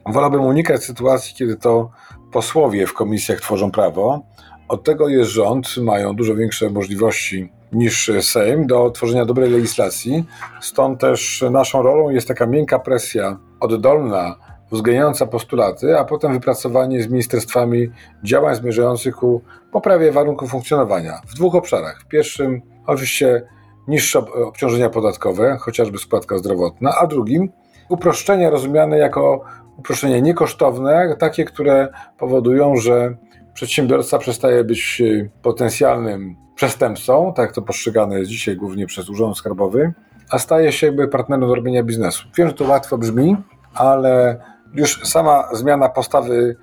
wolałbym 0.06 0.42
unikać 0.42 0.84
sytuacji, 0.84 1.36
kiedy 1.36 1.56
to 1.56 1.90
posłowie 2.32 2.88
w 2.88 2.94
komisjach 2.94 3.42
tworzą 3.42 3.72
prawo. 3.72 4.22
Od 4.68 4.84
tego 4.84 5.10
jest 5.10 5.32
rząd, 5.32 5.78
mają 5.78 6.16
dużo 6.16 6.36
większe 6.36 6.70
możliwości 6.70 7.52
niż 7.72 8.12
Sejm 8.22 8.68
do 8.68 8.92
tworzenia 8.92 9.26
dobrej 9.26 9.52
legislacji. 9.52 10.26
Stąd 10.62 11.00
też 11.00 11.44
naszą 11.52 11.82
rolą 11.82 12.10
jest 12.10 12.28
taka 12.28 12.46
miękka 12.46 12.80
presja 12.80 13.38
oddolna, 13.60 14.36
uwzględniająca 14.72 15.26
postulaty, 15.26 16.00
a 16.00 16.06
potem 16.06 16.34
wypracowanie 16.34 17.04
z 17.04 17.08
ministerstwami 17.08 17.92
działań 18.24 18.56
zmierzających 18.56 19.16
ku 19.16 19.42
poprawie 19.72 20.12
warunków 20.12 20.50
funkcjonowania 20.50 21.22
w 21.28 21.34
dwóch 21.34 21.56
obszarach. 21.56 22.02
W 22.02 22.08
pierwszym, 22.08 22.62
oczywiście, 22.88 23.42
niższe 23.88 24.20
obciążenia 24.20 24.90
podatkowe, 24.90 25.58
chociażby 25.60 25.98
składka 25.98 26.38
zdrowotna, 26.38 26.96
a 27.02 27.08
drugim 27.08 27.50
uproszczenia 27.90 28.50
rozumiane 28.50 28.98
jako 28.98 29.44
uproszczenia 29.78 30.20
niekosztowne, 30.20 31.16
takie, 31.20 31.46
które 31.46 31.88
powodują, 32.18 32.76
że 32.76 33.16
przedsiębiorca 33.56 34.18
przestaje 34.18 34.64
być 34.64 35.02
potencjalnym 35.42 36.36
przestępcą, 36.56 37.34
tak 37.36 37.52
to 37.52 37.62
postrzegane 37.62 38.20
jest 38.20 38.32
dzisiaj 38.32 38.56
głównie 38.56 38.86
przez 38.88 39.10
Urząd 39.10 39.38
Skarbowy, 39.38 39.94
a 40.30 40.40
staje 40.40 40.72
się 40.72 40.88
jakby 40.88 41.08
partnerem 41.08 41.50
do 41.50 41.56
robienia 41.56 41.84
biznesu. 41.84 42.28
Wiem, 42.38 42.48
że 42.48 42.54
to 42.54 42.64
łatwo 42.64 42.98
brzmi, 42.98 43.36
ale 43.74 44.42
już 44.74 45.02
sama 45.04 45.50
zmiana 45.54 45.90
postawy 45.90 46.56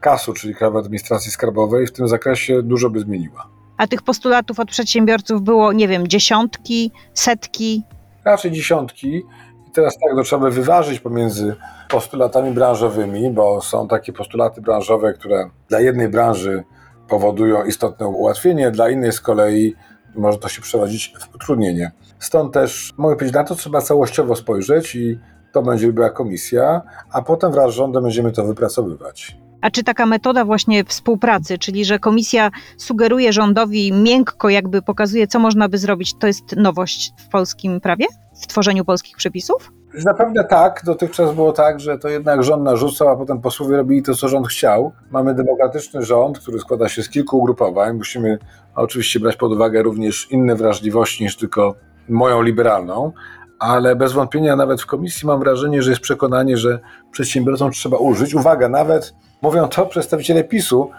KAS-u, 0.00 0.32
czyli 0.32 0.54
Krajowej 0.54 0.80
Administracji 0.80 1.30
Skarbowej, 1.30 1.86
w 1.86 1.92
tym 1.92 2.08
zakresie 2.08 2.62
dużo 2.62 2.90
by 2.90 3.00
zmieniła. 3.00 3.48
A 3.76 3.86
tych 3.86 4.02
postulatów 4.02 4.60
od 4.60 4.68
przedsiębiorców 4.68 5.42
było, 5.42 5.72
nie 5.72 5.88
wiem, 5.88 6.08
dziesiątki, 6.08 6.92
setki? 7.14 7.82
Raczej 8.24 8.50
dziesiątki. 8.50 9.22
I 9.68 9.70
teraz 9.70 9.98
tak, 9.98 10.16
to 10.16 10.22
trzeba 10.22 10.42
by 10.42 10.50
wyważyć 10.50 11.00
pomiędzy 11.00 11.56
postulatami 11.88 12.50
branżowymi, 12.50 13.30
bo 13.30 13.60
są 13.60 13.88
takie 13.88 14.12
postulaty 14.12 14.60
branżowe, 14.60 15.12
które 15.12 15.50
dla 15.68 15.80
jednej 15.80 16.08
branży 16.08 16.64
powodują 17.08 17.64
istotne 17.64 18.08
ułatwienie, 18.08 18.70
dla 18.70 18.90
innej 18.90 19.12
z 19.12 19.20
kolei 19.20 19.74
może 20.14 20.38
to 20.38 20.48
się 20.48 20.62
przerodzić 20.62 21.14
w 21.20 21.34
utrudnienie. 21.34 21.92
Stąd 22.18 22.54
też, 22.54 22.94
mogę 22.96 23.16
powiedzieć, 23.16 23.34
na 23.34 23.44
to 23.44 23.54
trzeba 23.54 23.80
całościowo 23.80 24.36
spojrzeć 24.36 24.94
i 24.94 25.18
to 25.52 25.62
będzie 25.62 25.86
robiła 25.86 26.10
komisja, 26.10 26.82
a 27.12 27.22
potem 27.22 27.52
wraz 27.52 27.70
z 27.70 27.74
rządem 27.74 28.02
będziemy 28.02 28.32
to 28.32 28.44
wypracowywać. 28.44 29.36
A 29.60 29.70
czy 29.70 29.84
taka 29.84 30.06
metoda 30.06 30.44
właśnie 30.44 30.84
współpracy, 30.84 31.58
czyli 31.58 31.84
że 31.84 31.98
komisja 31.98 32.50
sugeruje 32.76 33.32
rządowi 33.32 33.92
miękko, 33.92 34.48
jakby 34.48 34.82
pokazuje, 34.82 35.26
co 35.26 35.38
można 35.38 35.68
by 35.68 35.78
zrobić, 35.78 36.14
to 36.18 36.26
jest 36.26 36.56
nowość 36.56 37.12
w 37.18 37.28
polskim 37.28 37.80
prawie? 37.80 38.06
W 38.42 38.46
tworzeniu 38.46 38.84
polskich 38.84 39.16
przepisów? 39.16 39.72
Zapewne 39.94 40.44
tak. 40.44 40.82
Dotychczas 40.84 41.34
było 41.34 41.52
tak, 41.52 41.80
że 41.80 41.98
to 41.98 42.08
jednak 42.08 42.42
rząd 42.42 42.62
narzucał, 42.62 43.08
a 43.08 43.16
potem 43.16 43.40
posłowie 43.40 43.76
robili 43.76 44.02
to, 44.02 44.14
co 44.14 44.28
rząd 44.28 44.48
chciał. 44.48 44.92
Mamy 45.10 45.34
demokratyczny 45.34 46.02
rząd, 46.02 46.38
który 46.38 46.58
składa 46.58 46.88
się 46.88 47.02
z 47.02 47.08
kilku 47.08 47.38
ugrupowań. 47.38 47.96
Musimy 47.96 48.38
oczywiście 48.74 49.20
brać 49.20 49.36
pod 49.36 49.52
uwagę 49.52 49.82
również 49.82 50.30
inne 50.30 50.56
wrażliwości 50.56 51.24
niż 51.24 51.36
tylko 51.36 51.74
moją 52.08 52.42
liberalną, 52.42 53.12
ale 53.58 53.96
bez 53.96 54.12
wątpienia 54.12 54.56
nawet 54.56 54.82
w 54.82 54.86
komisji 54.86 55.26
mam 55.26 55.40
wrażenie, 55.40 55.82
że 55.82 55.90
jest 55.90 56.02
przekonanie, 56.02 56.56
że 56.56 56.78
przedsiębiorcom 57.10 57.70
trzeba 57.70 57.96
użyć. 57.96 58.34
Uwaga, 58.34 58.68
nawet 58.68 59.14
mówią 59.42 59.68
to 59.68 59.86
przedstawiciele 59.86 60.44
PiSu. 60.44 60.90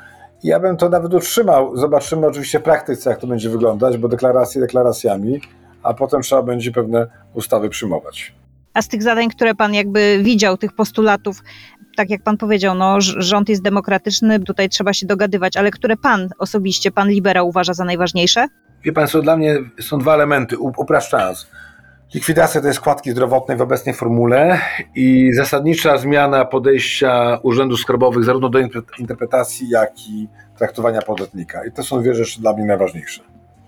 Ja 0.44 0.60
bym 0.60 0.78
to 0.78 0.90
nawet 0.90 1.14
utrzymał. 1.14 1.78
Zobaczymy 1.78 2.28
oczywiście 2.28 2.60
w 2.60 2.64
praktyce, 2.64 3.10
jak 3.10 3.20
to 3.20 3.28
będzie 3.28 3.50
wyglądać, 3.50 3.98
bo 3.98 4.08
deklaracje 4.08 4.62
deklaracjami, 4.62 5.42
a 5.84 5.94
potem 5.94 6.22
trzeba 6.22 6.42
będzie 6.42 6.72
pewne 6.72 7.08
ustawy 7.34 7.70
przyjmować. 7.70 8.34
A 8.74 8.82
z 8.82 8.88
tych 8.88 9.04
zadań, 9.04 9.30
które 9.30 9.56
pan 9.56 9.74
jakby 9.74 10.20
widział, 10.24 10.58
tych 10.58 10.74
postulatów, 10.74 11.44
tak 11.98 12.10
jak 12.10 12.24
pan 12.24 12.38
powiedział, 12.38 12.76
no, 12.76 13.02
rząd 13.02 13.50
jest 13.50 13.62
demokratyczny, 13.62 14.40
tutaj 14.40 14.70
trzeba 14.70 14.94
się 14.94 15.06
dogadywać, 15.06 15.58
ale 15.58 15.72
które 15.72 15.98
pan 15.98 16.30
osobiście, 16.38 16.92
pan 16.92 17.10
liberał 17.10 17.48
uważa 17.48 17.74
za 17.74 17.86
najważniejsze? 17.86 18.48
Wie 18.84 18.94
państwo, 18.94 19.22
dla 19.22 19.38
mnie 19.38 19.58
są 19.82 20.00
dwa 20.00 20.14
elementy, 20.14 20.58
upraszczając. 20.58 21.48
Likwidacja 22.14 22.62
tej 22.62 22.74
składki 22.74 23.12
zdrowotnej 23.12 23.58
w 23.58 23.62
obecnej 23.62 23.96
formule 23.96 24.60
i 24.96 25.34
zasadnicza 25.34 25.98
zmiana 25.98 26.46
podejścia 26.46 27.40
urzędów 27.44 27.80
skarbowych 27.80 28.24
zarówno 28.24 28.50
do 28.50 28.60
interpretacji, 29.00 29.70
jak 29.70 30.00
i 30.10 30.28
traktowania 30.58 31.02
podatnika. 31.02 31.66
I 31.66 31.72
to 31.72 31.84
są 31.84 32.02
dwie 32.02 32.16
rzeczy 32.16 32.42
dla 32.42 32.54
mnie 32.54 32.66
najważniejsze. 32.66 33.22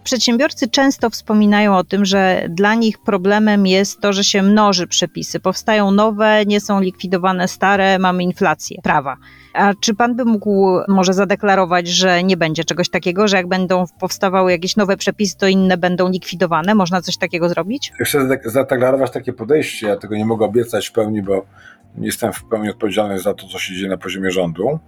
Przedsiębiorcy 0.03 0.69
często 0.69 1.09
wspominają 1.09 1.77
o 1.77 1.83
tym, 1.83 2.05
że 2.05 2.45
dla 2.49 2.75
nich 2.75 2.97
problemem 2.99 3.67
jest 3.67 4.01
to, 4.01 4.13
że 4.13 4.23
się 4.23 4.41
mnoży 4.41 4.87
przepisy. 4.87 5.39
Powstają 5.39 5.91
nowe, 5.91 6.45
nie 6.45 6.61
są 6.61 6.81
likwidowane 6.81 7.47
stare, 7.47 7.99
mamy 7.99 8.23
inflację 8.23 8.81
prawa. 8.83 9.17
A 9.53 9.73
czy 9.81 9.95
pan 9.95 10.15
by 10.15 10.25
mógł 10.25 10.79
może 10.87 11.13
zadeklarować, 11.13 11.87
że 11.87 12.23
nie 12.23 12.37
będzie 12.37 12.63
czegoś 12.63 12.89
takiego, 12.89 13.27
że 13.27 13.37
jak 13.37 13.47
będą 13.47 13.85
powstawały 13.99 14.51
jakieś 14.51 14.75
nowe 14.75 14.97
przepisy, 14.97 15.37
to 15.37 15.47
inne 15.47 15.77
będą 15.77 16.09
likwidowane? 16.09 16.75
Można 16.75 17.01
coś 17.01 17.17
takiego 17.17 17.49
zrobić? 17.49 17.91
Chcę 17.99 18.27
zadeklarować 18.45 19.11
takie 19.11 19.33
podejście. 19.33 19.87
Ja 19.87 19.97
tego 19.97 20.15
nie 20.15 20.25
mogę 20.25 20.45
obiecać 20.45 20.87
w 20.87 20.91
pełni, 20.91 21.21
bo 21.21 21.45
nie 21.97 22.05
jestem 22.05 22.33
w 22.33 22.43
pełni 22.43 22.69
odpowiedzialny 22.69 23.19
za 23.19 23.33
to, 23.33 23.47
co 23.47 23.59
się 23.59 23.75
dzieje 23.75 23.89
na 23.89 23.97
poziomie 23.97 24.31
rządu. 24.31 24.79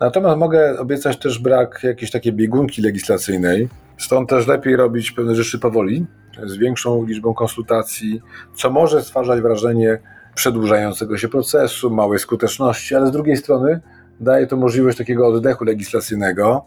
Natomiast 0.00 0.38
mogę 0.38 0.78
obiecać 0.78 1.18
też 1.18 1.38
brak 1.38 1.80
jakiejś 1.82 2.10
takiej 2.10 2.32
biegunki 2.32 2.82
legislacyjnej. 2.82 3.68
Stąd 3.98 4.28
też 4.28 4.46
lepiej 4.46 4.76
robić 4.76 5.10
pewne 5.10 5.34
rzeczy 5.34 5.58
powoli, 5.58 6.06
z 6.44 6.56
większą 6.56 7.04
liczbą 7.04 7.34
konsultacji, 7.34 8.20
co 8.54 8.70
może 8.70 9.02
stwarzać 9.02 9.40
wrażenie 9.40 9.98
przedłużającego 10.34 11.18
się 11.18 11.28
procesu, 11.28 11.90
małej 11.90 12.18
skuteczności, 12.18 12.94
ale 12.94 13.06
z 13.06 13.10
drugiej 13.10 13.36
strony 13.36 13.80
daje 14.20 14.46
to 14.46 14.56
możliwość 14.56 14.98
takiego 14.98 15.26
oddechu 15.26 15.64
legislacyjnego 15.64 16.64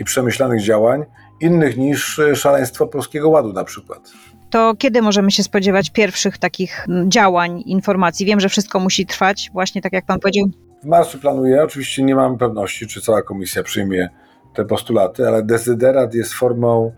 i 0.00 0.04
przemyślanych 0.04 0.62
działań, 0.62 1.04
innych 1.40 1.76
niż 1.76 2.20
szaleństwo 2.34 2.86
Polskiego 2.86 3.28
Ładu 3.28 3.52
na 3.52 3.64
przykład. 3.64 4.10
to 4.50 4.74
kiedy 4.78 5.02
możemy 5.02 5.30
się 5.30 5.42
spodziewać 5.42 5.90
pierwszych 5.90 6.38
takich 6.38 6.88
mm, 6.88 7.10
działań, 7.10 7.62
informacji? 7.66 8.26
Wiem, 8.26 8.40
że 8.40 8.48
wszystko 8.48 8.80
musi 8.80 9.06
trwać, 9.06 9.50
właśnie 9.52 9.82
tak 9.82 9.92
jak 9.92 10.06
pan 10.06 10.20
powiedział. 10.20 10.71
W 10.82 10.86
marcu 10.86 11.18
planuję, 11.18 11.62
oczywiście 11.62 12.02
nie 12.02 12.14
mam 12.14 12.38
pewności, 12.38 12.86
czy 12.86 13.00
cała 13.00 13.22
komisja 13.22 13.62
przyjmie 13.62 14.08
te 14.54 14.64
postulaty, 14.64 15.28
ale 15.28 15.42
dezyderat 15.42 16.14
jest 16.14 16.32
formą 16.32 16.92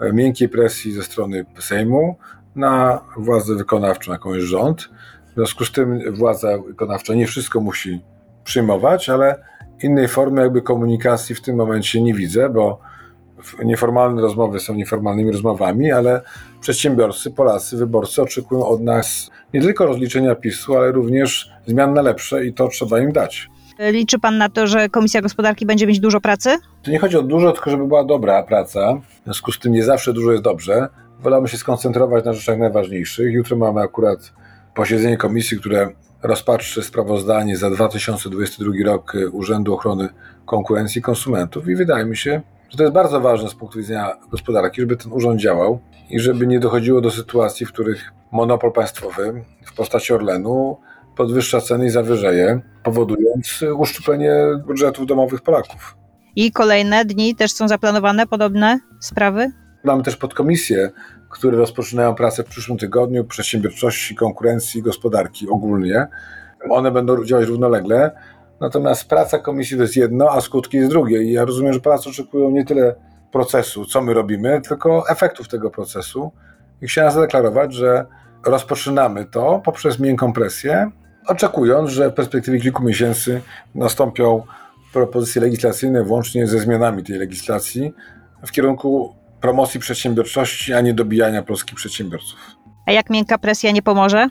e, 0.00 0.12
miękkiej 0.12 0.48
presji 0.48 0.92
ze 0.92 1.02
strony 1.02 1.46
Sejmu 1.58 2.16
na 2.56 3.00
władzę 3.16 3.54
wykonawczą, 3.54 4.12
jaką 4.12 4.34
jest 4.34 4.46
rząd. 4.46 4.90
W 5.30 5.34
związku 5.34 5.64
z 5.64 5.72
tym 5.72 6.14
władza 6.14 6.58
wykonawcza 6.58 7.14
nie 7.14 7.26
wszystko 7.26 7.60
musi 7.60 8.00
przyjmować, 8.44 9.08
ale 9.08 9.44
innej 9.82 10.08
formy 10.08 10.42
jakby 10.42 10.62
komunikacji 10.62 11.34
w 11.34 11.42
tym 11.42 11.56
momencie 11.56 12.02
nie 12.02 12.14
widzę, 12.14 12.48
bo 12.48 12.80
nieformalne 13.64 14.22
rozmowy 14.22 14.60
są 14.60 14.74
nieformalnymi 14.74 15.32
rozmowami, 15.32 15.92
ale 15.92 16.22
przedsiębiorcy, 16.60 17.30
Polacy, 17.30 17.76
wyborcy 17.76 18.22
oczekują 18.22 18.66
od 18.66 18.80
nas 18.80 19.30
nie 19.54 19.60
tylko 19.60 19.86
rozliczenia 19.86 20.34
PiSu, 20.34 20.76
ale 20.76 20.92
również 20.92 21.50
zmian 21.66 21.94
na 21.94 22.02
lepsze 22.02 22.46
i 22.46 22.52
to 22.52 22.68
trzeba 22.68 23.00
im 23.00 23.12
dać. 23.12 23.48
Liczy 23.78 24.18
pan 24.18 24.38
na 24.38 24.48
to, 24.48 24.66
że 24.66 24.88
Komisja 24.88 25.22
Gospodarki 25.22 25.66
będzie 25.66 25.86
mieć 25.86 26.00
dużo 26.00 26.20
pracy? 26.20 26.50
To 26.82 26.90
nie 26.90 26.98
chodzi 26.98 27.16
o 27.16 27.22
dużo, 27.22 27.52
tylko 27.52 27.70
żeby 27.70 27.86
była 27.86 28.04
dobra 28.04 28.42
praca. 28.42 29.00
W 29.20 29.24
związku 29.24 29.52
z 29.52 29.58
tym 29.58 29.72
nie 29.72 29.84
zawsze 29.84 30.12
dużo 30.12 30.32
jest 30.32 30.44
dobrze. 30.44 30.88
Wolamy 31.20 31.48
się 31.48 31.56
skoncentrować 31.56 32.24
na 32.24 32.32
rzeczach 32.32 32.58
najważniejszych. 32.58 33.32
Jutro 33.32 33.56
mamy 33.56 33.80
akurat 33.80 34.32
posiedzenie 34.74 35.16
komisji, 35.16 35.58
które 35.58 35.88
rozpatrzy 36.22 36.82
sprawozdanie 36.82 37.56
za 37.56 37.70
2022 37.70 38.72
rok 38.84 39.12
Urzędu 39.32 39.74
Ochrony 39.74 40.08
Konkurencji 40.46 40.98
i 40.98 41.02
Konsumentów 41.02 41.68
i 41.68 41.76
wydaje 41.76 42.04
mi 42.04 42.16
się, 42.16 42.40
że 42.70 42.76
to 42.76 42.82
jest 42.82 42.94
bardzo 42.94 43.20
ważne 43.20 43.48
z 43.48 43.54
punktu 43.54 43.78
widzenia 43.78 44.16
gospodarki, 44.30 44.80
żeby 44.80 44.96
ten 44.96 45.12
urząd 45.12 45.40
działał 45.40 45.80
i 46.10 46.20
żeby 46.20 46.46
nie 46.46 46.60
dochodziło 46.60 47.00
do 47.00 47.10
sytuacji, 47.10 47.66
w 47.66 47.72
których 47.72 48.12
monopol 48.32 48.72
państwowy 48.72 49.44
w 49.66 49.74
postaci 49.74 50.12
Orlenu 50.12 50.76
podwyższa 51.16 51.60
ceny 51.60 51.86
i 51.86 51.90
zawyżeje, 51.90 52.60
powodując 52.82 53.64
uszczuplenie 53.76 54.34
budżetów 54.66 55.06
domowych 55.06 55.40
Polaków. 55.40 55.96
I 56.36 56.52
kolejne 56.52 57.04
dni 57.04 57.34
też 57.34 57.52
są 57.52 57.68
zaplanowane 57.68 58.26
podobne 58.26 58.78
sprawy? 59.00 59.52
Mamy 59.84 60.02
też 60.02 60.16
podkomisje, 60.16 60.90
które 61.30 61.58
rozpoczynają 61.58 62.14
pracę 62.14 62.44
w 62.44 62.46
przyszłym 62.46 62.78
tygodniu 62.78 63.24
przedsiębiorczości, 63.24 64.14
konkurencji 64.14 64.80
i 64.80 64.82
gospodarki 64.82 65.48
ogólnie. 65.48 66.06
One 66.70 66.90
będą 66.90 67.24
działać 67.24 67.48
równolegle. 67.48 68.10
Natomiast 68.60 69.08
praca 69.08 69.38
komisji 69.38 69.76
to 69.76 69.82
jest 69.82 69.96
jedno, 69.96 70.30
a 70.30 70.40
skutki 70.40 70.76
jest 70.76 70.90
drugie. 70.90 71.22
I 71.22 71.32
ja 71.32 71.44
rozumiem, 71.44 71.72
że 71.72 71.80
Polacy 71.80 72.08
oczekują 72.08 72.50
nie 72.50 72.64
tyle 72.64 72.94
procesu, 73.32 73.84
co 73.84 74.02
my 74.02 74.14
robimy, 74.14 74.60
tylko 74.60 75.08
efektów 75.08 75.48
tego 75.48 75.70
procesu. 75.70 76.32
I 76.82 76.86
chciałem 76.86 77.12
zadeklarować, 77.12 77.74
że 77.74 78.06
rozpoczynamy 78.46 79.24
to 79.24 79.62
poprzez 79.64 79.98
miękką 79.98 80.32
presję, 80.32 80.90
oczekując, 81.26 81.90
że 81.90 82.10
w 82.10 82.14
perspektywie 82.14 82.60
kilku 82.60 82.82
miesięcy 82.82 83.40
nastąpią 83.74 84.42
propozycje 84.92 85.42
legislacyjne, 85.42 86.04
włącznie 86.04 86.46
ze 86.46 86.58
zmianami 86.58 87.04
tej 87.04 87.18
legislacji 87.18 87.94
w 88.46 88.50
kierunku 88.50 89.14
promocji 89.40 89.80
przedsiębiorczości, 89.80 90.74
a 90.74 90.80
nie 90.80 90.94
dobijania 90.94 91.42
polskich 91.42 91.74
przedsiębiorców. 91.74 92.38
A 92.86 92.92
jak 92.92 93.10
miękka 93.10 93.38
presja 93.38 93.70
nie 93.70 93.82
pomoże? 93.82 94.28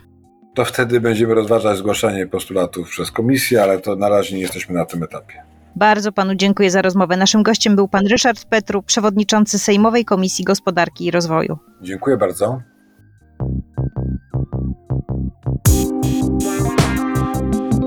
To 0.54 0.64
wtedy 0.64 1.00
będziemy 1.00 1.34
rozważać 1.34 1.78
zgłaszanie 1.78 2.26
postulatów 2.26 2.90
przez 2.90 3.10
komisję, 3.10 3.62
ale 3.62 3.78
to 3.78 3.96
na 3.96 4.08
razie 4.08 4.34
nie 4.36 4.42
jesteśmy 4.42 4.74
na 4.74 4.84
tym 4.84 5.02
etapie. 5.02 5.42
Bardzo 5.76 6.12
panu 6.12 6.34
dziękuję 6.34 6.70
za 6.70 6.82
rozmowę. 6.82 7.16
Naszym 7.16 7.42
gościem 7.42 7.76
był 7.76 7.88
pan 7.88 8.06
Ryszard 8.06 8.44
Petru, 8.44 8.82
przewodniczący 8.82 9.58
Sejmowej 9.58 10.04
Komisji 10.04 10.44
Gospodarki 10.44 11.06
i 11.06 11.10
Rozwoju. 11.10 11.58
Dziękuję 11.82 12.16
bardzo. 12.16 12.60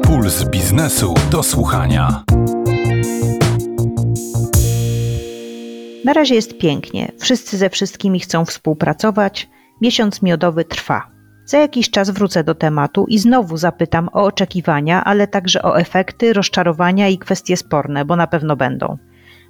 Puls 0.04 0.44
biznesu 0.50 1.14
do 1.32 1.44
słuchania. 1.44 2.24
Na 6.06 6.14
razie 6.14 6.36
jest 6.36 6.58
pięknie. 6.58 7.12
Wszyscy 7.20 7.58
ze 7.58 7.70
wszystkimi 7.70 8.20
chcą 8.20 8.46
współpracować. 8.46 9.50
Miesiąc 9.82 10.22
miodowy 10.22 10.66
trwa. 10.66 11.13
Za 11.46 11.58
jakiś 11.58 11.90
czas 11.90 12.10
wrócę 12.10 12.44
do 12.44 12.56
tematu 12.56 13.06
i 13.08 13.20
znowu 13.20 13.58
zapytam 13.58 14.10
o 14.14 14.24
oczekiwania, 14.24 15.04
ale 15.04 15.28
także 15.28 15.62
o 15.62 15.80
efekty, 15.80 16.34
rozczarowania 16.34 17.08
i 17.08 17.18
kwestie 17.18 17.58
sporne, 17.58 18.06
bo 18.06 18.16
na 18.16 18.28
pewno 18.28 18.56
będą. 18.56 18.98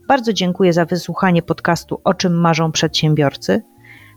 Bardzo 0.07 0.33
dziękuję 0.33 0.73
za 0.73 0.85
wysłuchanie 0.85 1.41
podcastu 1.41 2.01
O 2.03 2.13
czym 2.13 2.33
marzą 2.33 2.71
przedsiębiorcy. 2.71 3.61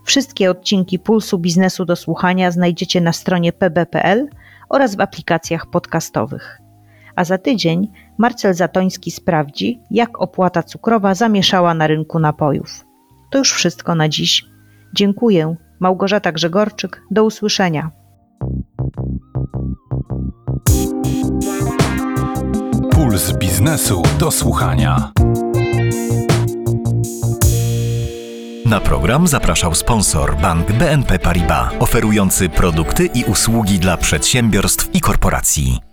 Wszystkie 0.05 0.51
odcinki 0.51 0.99
Pulsu 0.99 1.39
Biznesu 1.39 1.85
do 1.85 1.95
słuchania 1.95 2.51
znajdziecie 2.51 3.01
na 3.01 3.13
stronie 3.13 3.53
pb.pl 3.53 4.27
oraz 4.69 4.95
w 4.95 5.01
aplikacjach 5.01 5.69
podcastowych. 5.69 6.61
A 7.15 7.23
za 7.23 7.37
tydzień 7.37 7.91
Marcel 8.17 8.53
Zatoński 8.53 9.11
sprawdzi, 9.11 9.81
jak 9.91 10.21
opłata 10.21 10.63
cukrowa 10.63 11.15
zamieszała 11.15 11.73
na 11.73 11.87
rynku 11.87 12.19
napojów. 12.19 12.85
To 13.31 13.37
już 13.37 13.53
wszystko 13.53 13.95
na 13.95 14.09
dziś. 14.09 14.45
Dziękuję. 14.93 15.55
Małgorzata 15.79 16.31
Grzegorczyk. 16.31 17.01
Do 17.11 17.23
usłyszenia. 17.23 17.91
Puls 22.91 23.37
biznesu 23.37 24.03
do 24.19 24.31
słuchania. 24.31 25.11
Na 28.65 28.79
program 28.79 29.27
zapraszał 29.27 29.75
sponsor 29.75 30.37
bank 30.37 30.71
BNP 30.71 31.19
Paribas, 31.19 31.73
oferujący 31.79 32.49
produkty 32.49 33.05
i 33.05 33.23
usługi 33.23 33.79
dla 33.79 33.97
przedsiębiorstw 33.97 34.95
i 34.95 35.01
korporacji. 35.01 35.86